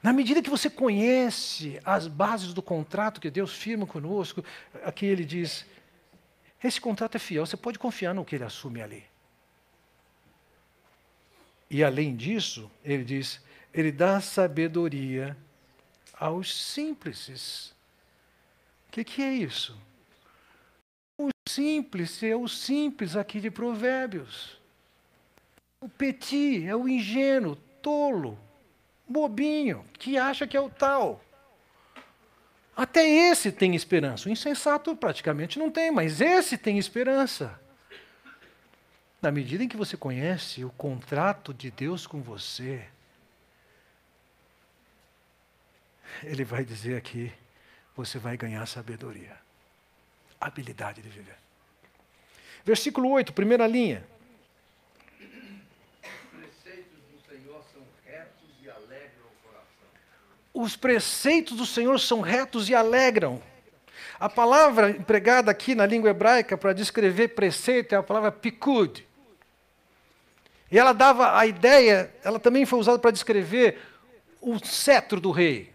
[0.03, 4.43] Na medida que você conhece as bases do contrato que Deus firma conosco,
[4.83, 5.67] aqui ele diz:
[6.63, 9.05] Esse contrato é fiel, você pode confiar no que ele assume ali.
[11.71, 13.41] E além disso, ele diz,
[13.73, 15.37] ele dá sabedoria
[16.19, 17.73] aos simples.
[18.89, 19.79] O que, que é isso?
[21.17, 24.59] O simples é o simples aqui de Provérbios.
[25.81, 28.39] O petit é o ingênuo, tolo,
[29.11, 31.23] bobinho, que acha que é o tal.
[32.77, 34.29] Até esse tem esperança.
[34.29, 37.61] O insensato praticamente não tem, mas esse tem esperança.
[39.21, 42.87] Na medida em que você conhece o contrato de Deus com você,
[46.23, 47.31] ele vai dizer aqui:
[47.95, 49.37] você vai ganhar sabedoria,
[50.41, 51.37] habilidade de viver.
[52.65, 54.07] Versículo 8, primeira linha.
[60.61, 63.43] Os preceitos do Senhor são retos e alegram.
[64.19, 69.09] A palavra empregada aqui na língua hebraica para descrever preceito é a palavra pikud.
[70.71, 73.81] E ela dava a ideia, ela também foi usada para descrever
[74.39, 75.73] o cetro do rei.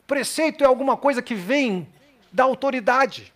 [0.00, 1.86] O preceito é alguma coisa que vem
[2.32, 3.34] da autoridade.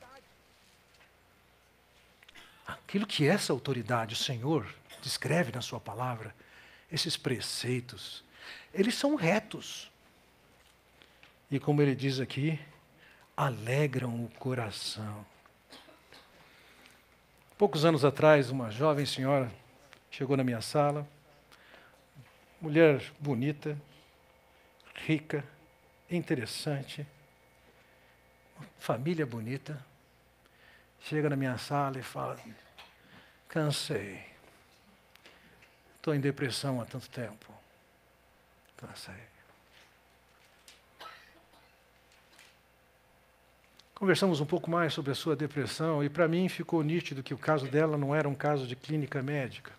[2.66, 4.66] Aquilo que essa autoridade, o Senhor
[5.02, 6.34] descreve na Sua palavra,
[6.90, 8.24] esses preceitos,
[8.72, 9.94] eles são retos.
[11.50, 12.58] E como ele diz aqui,
[13.36, 15.24] alegram o coração.
[17.56, 19.50] Poucos anos atrás, uma jovem senhora
[20.10, 21.06] chegou na minha sala,
[22.60, 23.80] mulher bonita,
[24.94, 25.44] rica,
[26.10, 27.06] interessante,
[28.78, 29.84] família bonita,
[31.00, 32.38] chega na minha sala e fala:
[33.48, 34.20] cansei,
[35.94, 37.52] estou em depressão há tanto tempo,
[38.76, 39.35] cansei.
[43.98, 47.38] Conversamos um pouco mais sobre a sua depressão e para mim ficou nítido que o
[47.38, 49.72] caso dela não era um caso de clínica médica.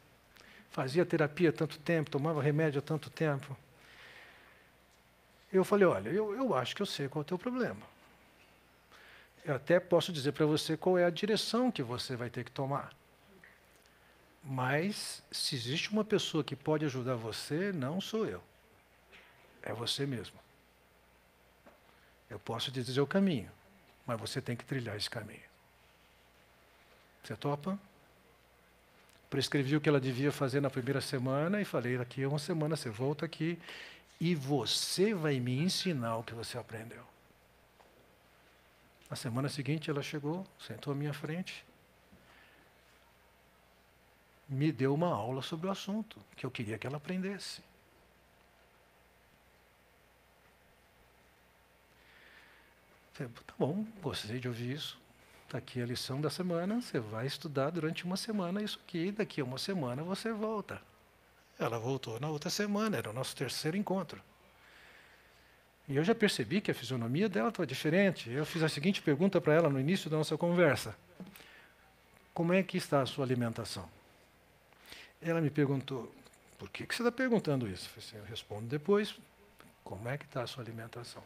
[0.72, 3.56] Fazia terapia há tanto tempo, tomava remédio há tanto tempo.
[5.54, 7.80] Eu falei: olha, eu, eu acho que eu sei qual é o teu problema.
[9.46, 12.52] Eu até posso dizer para você qual é a direção que você vai ter que
[12.52, 12.92] tomar.
[14.44, 18.42] Mas, se existe uma pessoa que pode ajudar você, não sou eu.
[19.62, 20.40] É você mesmo.
[22.28, 23.56] Eu posso te dizer o caminho
[24.08, 25.40] mas você tem que trilhar esse caminho.
[27.24, 27.78] Você topa?
[29.30, 32.78] Prescrevi o que ela devia fazer na primeira semana e falei: daqui a uma semana
[32.78, 33.60] você volta aqui
[34.20, 37.04] e você vai me ensinar o que você aprendeu.
[39.10, 41.66] Na semana seguinte ela chegou, sentou à minha frente,
[44.48, 47.62] me deu uma aula sobre o assunto que eu queria que ela aprendesse.
[53.18, 55.00] Tá bom, gostei de ouvir isso.
[55.46, 59.42] Está aqui a lição da semana, você vai estudar durante uma semana isso aqui, daqui
[59.42, 60.80] a uma semana você volta.
[61.58, 64.22] Ela voltou na outra semana, era o nosso terceiro encontro.
[65.88, 68.30] E eu já percebi que a fisionomia dela estava diferente.
[68.30, 70.96] Eu fiz a seguinte pergunta para ela no início da nossa conversa:
[72.34, 73.90] Como é que está a sua alimentação?
[75.20, 76.14] Ela me perguntou:
[76.60, 77.90] Por que, que você está perguntando isso?
[77.96, 79.18] Eu, assim, eu respondo depois:
[79.84, 81.24] Como é que está a sua alimentação?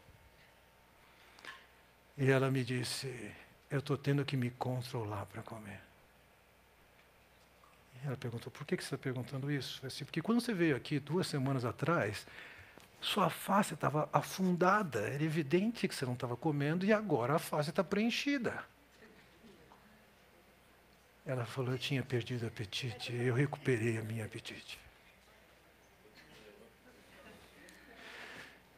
[2.22, 3.12] E ela me disse:
[3.68, 5.80] Eu estou tendo que me controlar para comer.
[7.96, 9.80] E ela perguntou: Por que, que você está perguntando isso?
[9.82, 12.24] Eu disse, Porque quando você veio aqui duas semanas atrás,
[13.00, 17.70] sua face estava afundada, era evidente que você não estava comendo, e agora a face
[17.70, 18.64] está preenchida.
[21.26, 24.78] Ela falou: Eu tinha perdido apetite, eu recuperei a minha apetite.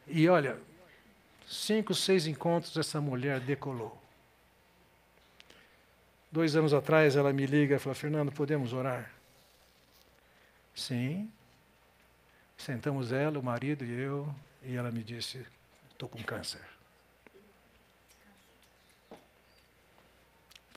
[0.07, 0.59] E olha,
[1.47, 4.01] Cinco, seis encontros essa mulher decolou.
[6.31, 9.11] Dois anos atrás ela me liga e fala: Fernando, podemos orar?
[10.73, 11.31] Sim.
[12.57, 14.33] Sentamos ela, o marido e eu,
[14.63, 15.45] e ela me disse:
[15.91, 16.61] Estou com câncer.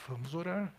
[0.06, 0.72] Vamos orar.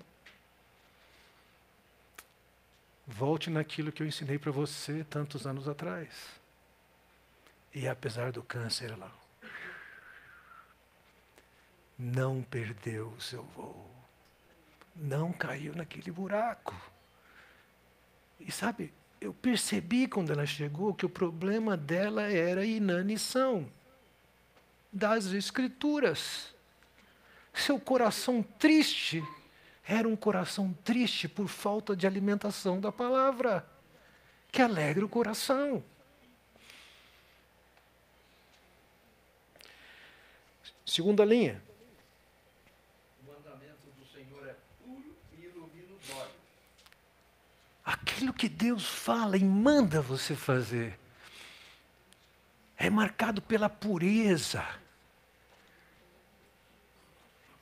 [3.06, 6.10] Volte naquilo que eu ensinei para você tantos anos atrás.
[7.74, 9.12] E apesar do câncer, ela
[12.00, 13.86] não perdeu o seu voo.
[14.96, 16.74] Não caiu naquele buraco.
[18.40, 23.70] E sabe, eu percebi quando ela chegou que o problema dela era a inanição
[24.94, 26.56] das Escrituras.
[27.54, 29.22] Seu coração triste
[29.86, 33.68] era um coração triste por falta de alimentação da palavra,
[34.52, 35.84] que alegra o coração.
[40.86, 41.69] Segunda linha.
[48.20, 51.00] Aquilo que Deus fala e manda você fazer
[52.76, 54.68] é marcado pela pureza.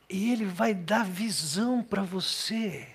[0.09, 2.87] E Ele vai dar visão para você.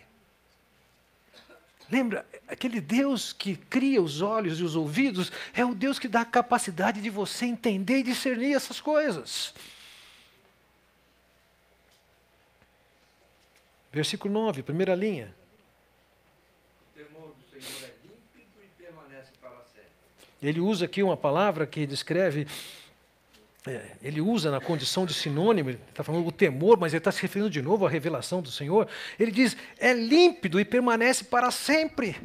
[1.89, 6.23] Lembra, aquele Deus que cria os olhos e os ouvidos é o Deus que dá
[6.23, 9.55] a capacidade de você entender e discernir essas coisas.
[13.93, 15.33] Versículo 9, primeira linha.
[16.93, 19.91] O temor do Senhor é límpido e permanece para sempre.
[20.43, 22.47] Ele usa aqui uma palavra que descreve
[23.65, 27.13] é, ele usa na condição de sinônimo, ele está falando o temor, mas ele está
[27.13, 28.89] se referindo de novo à revelação do Senhor.
[29.19, 32.17] Ele diz, é límpido e permanece para sempre.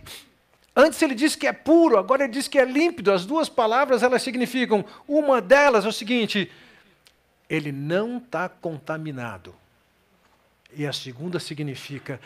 [0.75, 3.11] Antes ele disse que é puro, agora ele diz que é límpido.
[3.11, 6.51] As duas palavras elas significam, uma delas é o seguinte:
[7.47, 9.53] ele não está contaminado.
[10.73, 12.19] E a segunda significa,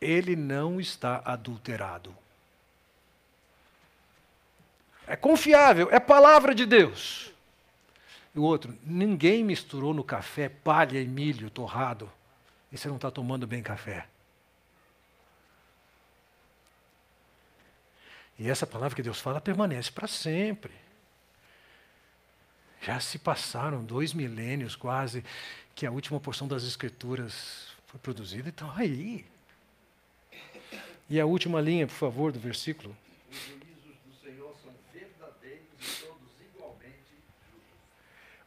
[0.00, 2.14] ele não está adulterado.
[5.08, 7.32] É confiável, é palavra de Deus.
[8.34, 12.12] E o outro, ninguém misturou no café palha e milho torrado.
[12.70, 14.06] E você não está tomando bem café.
[18.38, 20.72] E essa palavra que Deus fala permanece para sempre.
[22.82, 25.24] Já se passaram dois milênios quase
[25.74, 29.24] que a última porção das Escrituras foi produzida, então aí.
[31.08, 32.94] E a última linha, por favor, do versículo.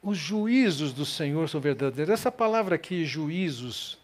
[0.02, 2.12] Os juízos do Senhor são verdadeiros.
[2.12, 4.00] Essa palavra aqui, juízos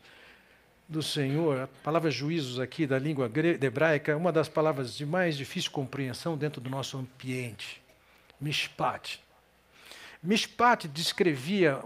[0.88, 3.30] do Senhor, a palavra juízos aqui da língua
[3.62, 7.82] hebraica, é uma das palavras de mais difícil compreensão dentro do nosso ambiente.
[8.40, 9.20] Mishpat.
[10.22, 11.82] Mishpat descrevia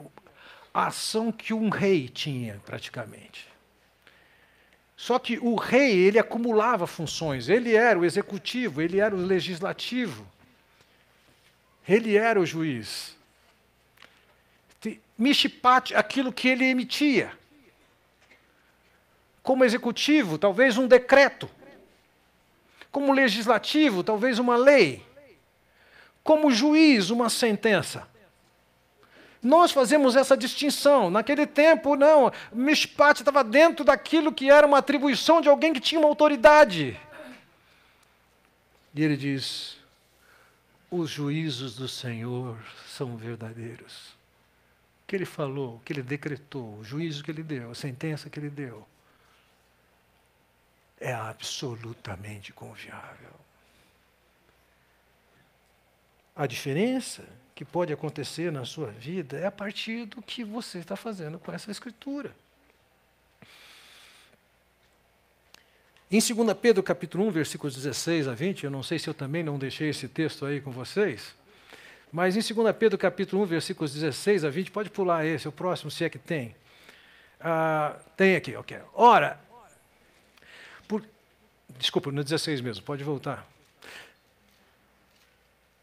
[0.73, 3.47] a ação que um rei tinha, praticamente.
[4.97, 7.49] Só que o rei, ele acumulava funções.
[7.49, 10.27] Ele era o executivo, ele era o legislativo.
[11.87, 13.15] Ele era o juiz.
[15.21, 17.31] Mishpat, aquilo que ele emitia.
[19.43, 21.47] Como executivo, talvez um decreto.
[22.91, 25.05] Como legislativo, talvez uma lei.
[26.23, 28.07] Como juiz, uma sentença.
[29.43, 31.11] Nós fazemos essa distinção.
[31.11, 32.31] Naquele tempo, não.
[32.51, 36.99] Mishpat estava dentro daquilo que era uma atribuição de alguém que tinha uma autoridade.
[38.95, 39.77] E ele diz:
[40.89, 42.57] os juízos do Senhor
[42.87, 44.19] são verdadeiros
[45.11, 48.39] que ele falou, o que ele decretou, o juízo que ele deu, a sentença que
[48.39, 48.87] ele deu,
[51.01, 53.33] é absolutamente confiável.
[56.33, 60.95] A diferença que pode acontecer na sua vida é a partir do que você está
[60.95, 62.33] fazendo com essa escritura.
[66.09, 69.43] Em 2 Pedro capítulo 1, versículos 16 a 20, eu não sei se eu também
[69.43, 71.35] não deixei esse texto aí com vocês.
[72.11, 75.89] Mas em 2 Pedro capítulo 1, versículos 16 a 20, pode pular esse, o próximo,
[75.89, 76.55] se é que tem.
[77.39, 78.79] Ah, tem aqui, ok.
[78.93, 79.39] Ora,
[80.87, 81.03] por,
[81.77, 83.47] desculpa, no 16 mesmo, pode voltar.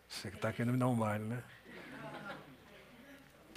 [0.08, 1.42] Você que está querendo me dar um baile, né?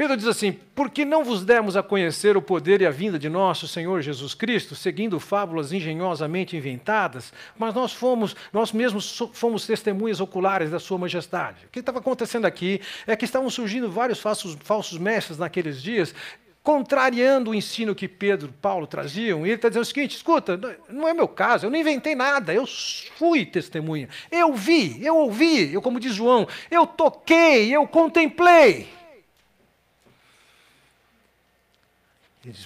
[0.01, 3.29] Pedro diz assim: Porque não vos demos a conhecer o poder e a vinda de
[3.29, 10.19] nosso Senhor Jesus Cristo, seguindo fábulas engenhosamente inventadas, mas nós fomos, nós mesmos fomos testemunhas
[10.19, 11.67] oculares da Sua majestade.
[11.67, 16.15] O que estava acontecendo aqui é que estavam surgindo vários falsos, falsos mestres naqueles dias,
[16.63, 20.59] contrariando o ensino que Pedro e Paulo traziam, e ele está dizendo o seguinte: escuta,
[20.89, 22.65] não é meu caso, eu não inventei nada, eu
[23.19, 28.99] fui testemunha, eu vi, eu ouvi, eu, como diz João, eu toquei, eu contemplei.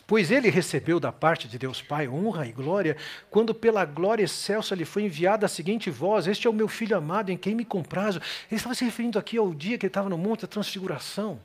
[0.08, 2.96] Pois ele recebeu da parte de Deus Pai honra e glória,
[3.30, 6.96] quando pela glória excelsa lhe foi enviada a seguinte voz: Este é o meu filho
[6.96, 8.20] amado em quem me comprazo.
[8.50, 11.42] Ele estava se referindo aqui ao dia que ele estava no Monte da Transfiguração.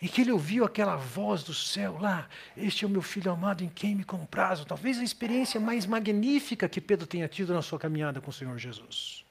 [0.00, 3.62] E que ele ouviu aquela voz do céu lá: Este é o meu filho amado
[3.62, 4.64] em quem me comprazo.
[4.64, 8.56] Talvez a experiência mais magnífica que Pedro tenha tido na sua caminhada com o Senhor
[8.56, 9.22] Jesus.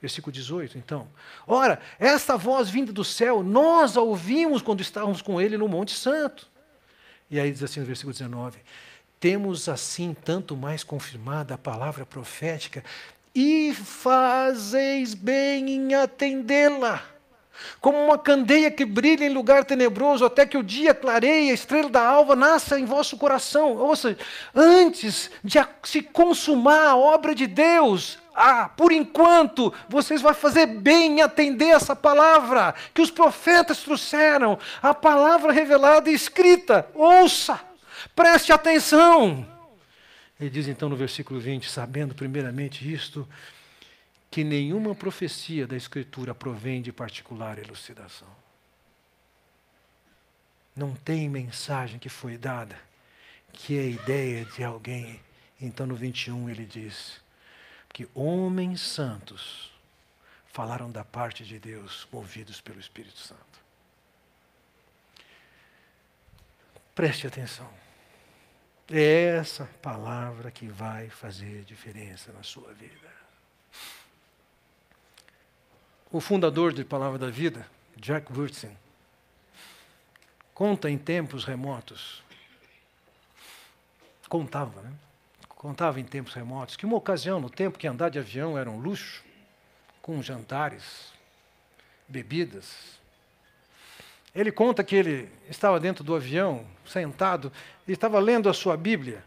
[0.00, 1.08] Versículo 18, então.
[1.46, 5.92] Ora, esta voz vinda do céu, nós a ouvimos quando estávamos com ele no Monte
[5.92, 6.52] Santo.
[7.30, 8.58] E aí diz assim no versículo 19:
[9.18, 12.84] Temos assim tanto mais confirmada a palavra profética,
[13.34, 17.13] e fazeis bem em atendê-la.
[17.80, 21.88] Como uma candeia que brilha em lugar tenebroso, até que o dia clareie, a estrela
[21.88, 23.76] da alva nasça em vosso coração.
[23.76, 24.18] Ou seja,
[24.54, 31.18] antes de se consumar a obra de Deus, ah, por enquanto, vocês vão fazer bem
[31.18, 36.88] em atender essa palavra que os profetas trouxeram, a palavra revelada e escrita.
[36.94, 37.60] Ouça,
[38.14, 39.46] preste atenção.
[40.40, 43.26] Ele diz então no versículo 20: Sabendo primeiramente isto,
[44.34, 48.26] que nenhuma profecia da Escritura provém de particular elucidação.
[50.74, 52.76] Não tem mensagem que foi dada
[53.52, 55.20] que é a ideia de alguém.
[55.60, 57.22] Então no 21 ele diz
[57.90, 59.72] que homens santos
[60.48, 63.60] falaram da parte de Deus, movidos pelo Espírito Santo.
[66.92, 67.72] Preste atenção.
[68.90, 73.13] É essa palavra que vai fazer diferença na sua vida
[76.14, 77.66] o fundador de Palavra da Vida,
[77.96, 78.70] Jack Wurtzen,
[80.54, 82.22] conta em tempos remotos,
[84.28, 84.92] contava, né?
[85.48, 88.78] Contava em tempos remotos que uma ocasião, no tempo que andar de avião era um
[88.78, 89.24] luxo,
[90.00, 91.12] com jantares,
[92.06, 92.96] bebidas,
[94.32, 97.50] ele conta que ele estava dentro do avião, sentado,
[97.88, 99.24] e estava lendo a sua Bíblia.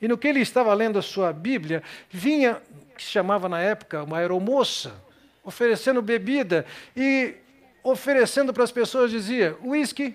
[0.00, 2.62] E no que ele estava lendo a sua Bíblia, vinha,
[2.96, 5.04] que se chamava na época, uma aeromoça,
[5.46, 7.36] oferecendo bebida e
[7.82, 10.14] oferecendo para as pessoas, dizia: uísque,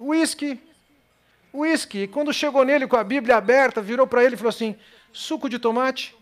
[0.00, 0.58] uísque,
[1.52, 1.98] uísque.
[2.04, 4.74] E quando chegou nele com a Bíblia aberta, virou para ele e falou assim:
[5.12, 6.16] suco de tomate.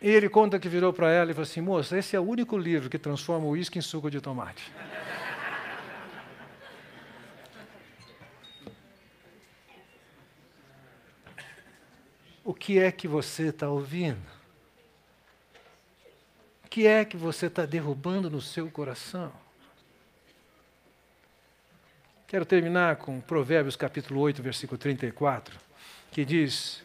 [0.00, 2.56] E ele conta que virou para ela e falou assim: moça, esse é o único
[2.56, 4.72] livro que transforma o uísque em suco de tomate.
[12.42, 14.37] O que é que você está ouvindo?
[16.78, 19.32] Que é que você está derrubando no seu coração?
[22.28, 25.58] Quero terminar com Provérbios capítulo 8, versículo 34,
[26.12, 26.84] que diz: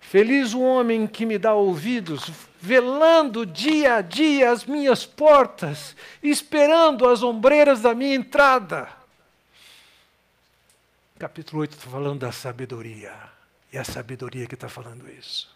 [0.00, 2.28] Feliz o homem que me dá ouvidos,
[2.60, 8.88] velando dia a dia as minhas portas, esperando as ombreiras da minha entrada.
[11.16, 13.14] Capítulo 8 está falando da sabedoria,
[13.72, 15.55] e é a sabedoria que está falando isso.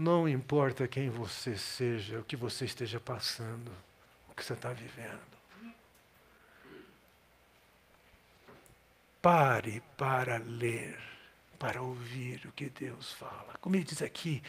[0.00, 3.70] Não importa quem você seja, o que você esteja passando,
[4.30, 5.20] o que você está vivendo.
[9.20, 10.98] Pare para ler,
[11.58, 13.58] para ouvir o que Deus fala.
[13.60, 14.42] Como ele diz aqui,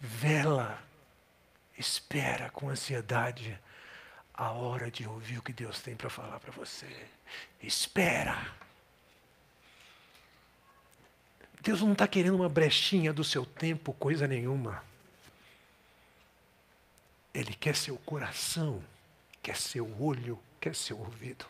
[0.00, 0.82] vela,
[1.78, 3.56] espera com ansiedade
[4.34, 7.06] a hora de ouvir o que Deus tem para falar para você.
[7.62, 8.36] Espera.
[11.62, 14.82] Deus não está querendo uma brechinha do seu tempo, coisa nenhuma.
[17.34, 18.82] Ele quer seu coração,
[19.42, 21.46] quer seu olho, quer seu ouvido.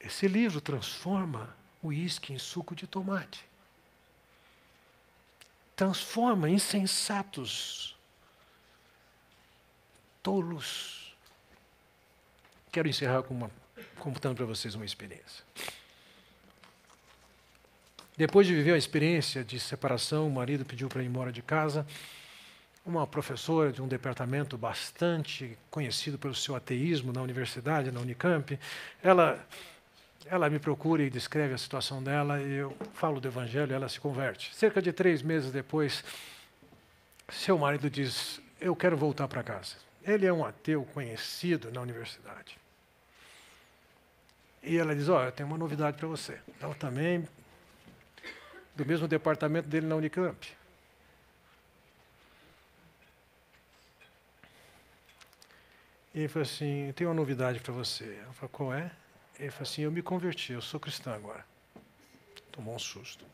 [0.00, 3.44] Esse livro transforma o uísque em suco de tomate.
[5.74, 7.96] Transforma insensatos,
[10.22, 11.16] tolos.
[12.70, 13.50] Quero encerrar com uma,
[13.98, 15.44] contando para vocês uma experiência.
[18.16, 21.84] Depois de viver a experiência de separação, o marido pediu para ir embora de casa.
[22.86, 28.56] Uma professora de um departamento bastante conhecido pelo seu ateísmo na universidade, na Unicamp,
[29.02, 29.44] ela,
[30.26, 33.88] ela me procura e descreve a situação dela, e eu falo do evangelho e ela
[33.88, 34.54] se converte.
[34.54, 36.04] Cerca de três meses depois,
[37.28, 39.74] seu marido diz: Eu quero voltar para casa.
[40.04, 42.58] Ele é um ateu conhecido na universidade.
[44.62, 46.38] E ela diz: Olha, eu tenho uma novidade para você.
[46.60, 47.26] Ela também
[48.74, 50.52] do mesmo departamento dele na Unicamp.
[56.14, 58.04] E ele falou assim: tem uma novidade para você.
[58.26, 58.90] Eu falei: qual é?
[59.38, 61.44] Ele falou assim: eu me converti, eu sou cristão agora.
[62.52, 63.24] Tomou um susto.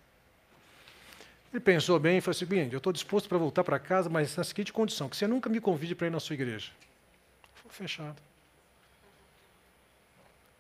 [1.52, 4.34] Ele pensou bem e falou assim: bem, eu estou disposto para voltar para casa, mas
[4.36, 6.70] na seguinte condição: que você nunca me convide para ir na sua igreja.
[7.54, 8.20] Foi fechado.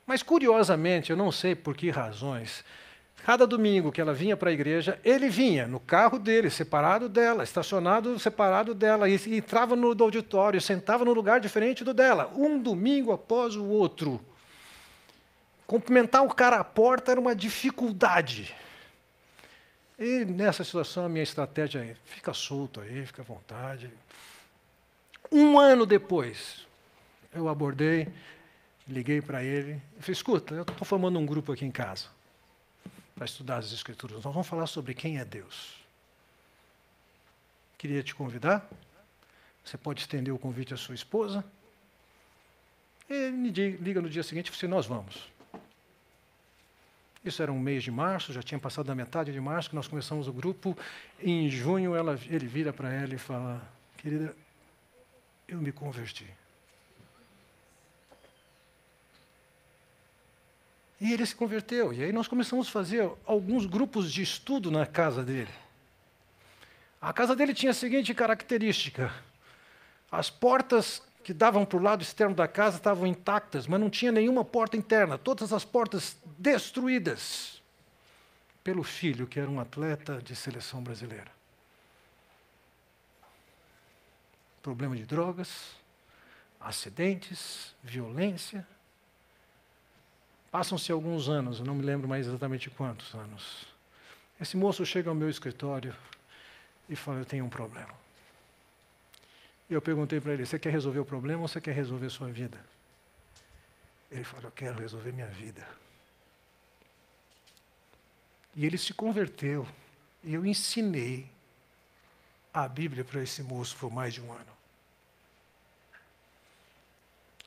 [0.06, 2.64] Mas curiosamente, eu não sei por que razões,
[3.24, 7.44] Cada domingo que ela vinha para a igreja, ele vinha no carro dele, separado dela,
[7.44, 13.12] estacionado separado dela, e entrava no auditório, sentava num lugar diferente do dela, um domingo
[13.12, 14.20] após o outro.
[15.66, 18.54] Cumprimentar o cara à porta era uma dificuldade.
[19.98, 23.90] E nessa situação a minha estratégia é: fica solto aí, fica à vontade.
[25.30, 26.66] Um ano depois,
[27.34, 28.08] eu abordei,
[28.88, 32.19] liguei para ele e falei: escuta, eu estou formando um grupo aqui em casa
[33.20, 34.24] para estudar as Escrituras.
[34.24, 35.74] Nós vamos falar sobre quem é Deus.
[37.76, 38.66] Queria te convidar.
[39.62, 41.44] Você pode estender o convite à sua esposa.
[43.10, 45.28] E me liga no dia seguinte e assim, nós vamos.
[47.22, 49.86] Isso era um mês de março, já tinha passado da metade de março que nós
[49.86, 50.74] começamos o grupo.
[51.22, 53.60] Em junho ela, ele vira para ela e fala,
[53.98, 54.34] querida,
[55.46, 56.26] eu me converti.
[61.00, 61.92] E ele se converteu.
[61.92, 65.52] E aí nós começamos a fazer alguns grupos de estudo na casa dele.
[67.00, 69.10] A casa dele tinha a seguinte característica:
[70.12, 74.12] as portas que davam para o lado externo da casa estavam intactas, mas não tinha
[74.12, 77.62] nenhuma porta interna, todas as portas destruídas
[78.62, 81.30] pelo filho, que era um atleta de seleção brasileira.
[84.62, 85.74] Problema de drogas,
[86.60, 88.66] acidentes, violência.
[90.50, 93.66] Passam-se alguns anos, eu não me lembro mais exatamente quantos anos.
[94.40, 95.94] Esse moço chega ao meu escritório
[96.88, 97.94] e fala: Eu tenho um problema.
[99.68, 102.10] E eu perguntei para ele: Você quer resolver o problema ou você quer resolver a
[102.10, 102.58] sua vida?
[104.10, 105.66] Ele falou: Eu quero resolver minha vida.
[108.56, 109.66] E ele se converteu.
[110.24, 111.30] E eu ensinei
[112.52, 114.50] a Bíblia para esse moço por mais de um ano.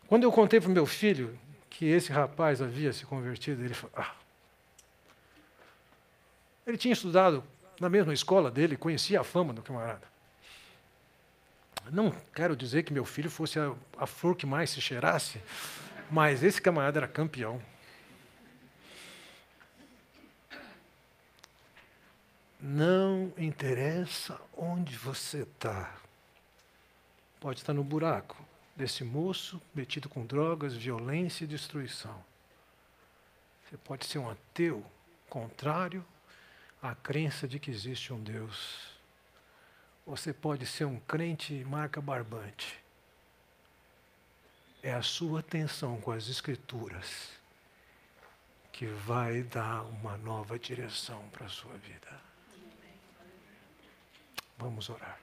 [0.08, 1.38] Quando eu contei para o meu filho
[1.74, 4.14] que esse rapaz havia se convertido, ele falou: ah.
[6.66, 7.44] Ele tinha estudado
[7.80, 10.08] na mesma escola dele, conhecia a fama do camarada.
[11.92, 15.42] Não quero dizer que meu filho fosse a, a flor que mais se cheirasse,
[16.10, 17.62] mas esse camarada era campeão.
[22.62, 25.92] Não interessa onde você está.
[27.42, 32.24] Pode estar no buraco desse moço metido com drogas, violência e destruição.
[33.66, 34.86] Você pode ser um ateu
[35.30, 36.06] contrário
[36.82, 38.94] à crença de que existe um Deus.
[40.06, 42.84] Você pode ser um crente marca barbante.
[44.82, 47.32] É a sua atenção com as Escrituras
[48.74, 52.20] que vai dar uma nova direção para a sua vida.
[54.58, 55.23] Vamos orar.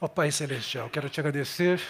[0.00, 1.80] Ó Pai Celestial, quero te agradecer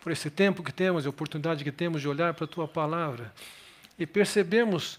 [0.00, 3.32] por esse tempo que temos, a oportunidade que temos de olhar para a Tua palavra
[3.98, 4.98] e percebemos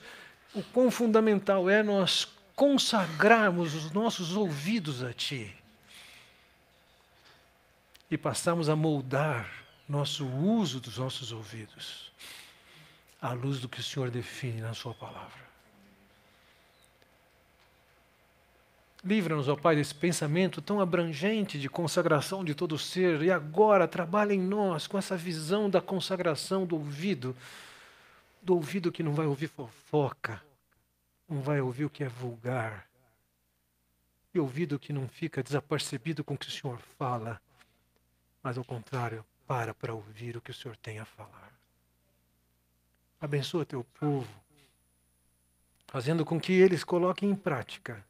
[0.53, 5.55] o quão fundamental é nós consagrarmos os nossos ouvidos a Ti
[8.09, 9.49] e passarmos a moldar
[9.87, 12.11] nosso uso dos nossos ouvidos
[13.21, 15.46] à luz do que o Senhor define na Sua palavra.
[19.07, 24.33] Livra-nos, ó Pai, desse pensamento tão abrangente de consagração de todo ser, e agora trabalha
[24.33, 27.33] em nós com essa visão da consagração do ouvido,
[28.41, 30.43] do ouvido que não vai ouvir fofoca,
[31.25, 32.85] não vai ouvir o que é vulgar,
[34.33, 37.39] e ouvido que não fica desapercebido com o que o Senhor fala,
[38.43, 41.53] mas ao contrário, para para ouvir o que o Senhor tem a falar.
[43.21, 44.27] Abençoa teu povo,
[45.87, 48.05] fazendo com que eles coloquem em prática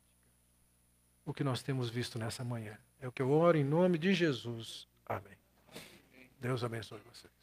[1.28, 2.78] o que nós temos visto nessa manhã.
[3.02, 4.88] É o que eu oro em nome de Jesus.
[5.06, 5.38] Amém.
[6.40, 7.37] Deus abençoe vocês.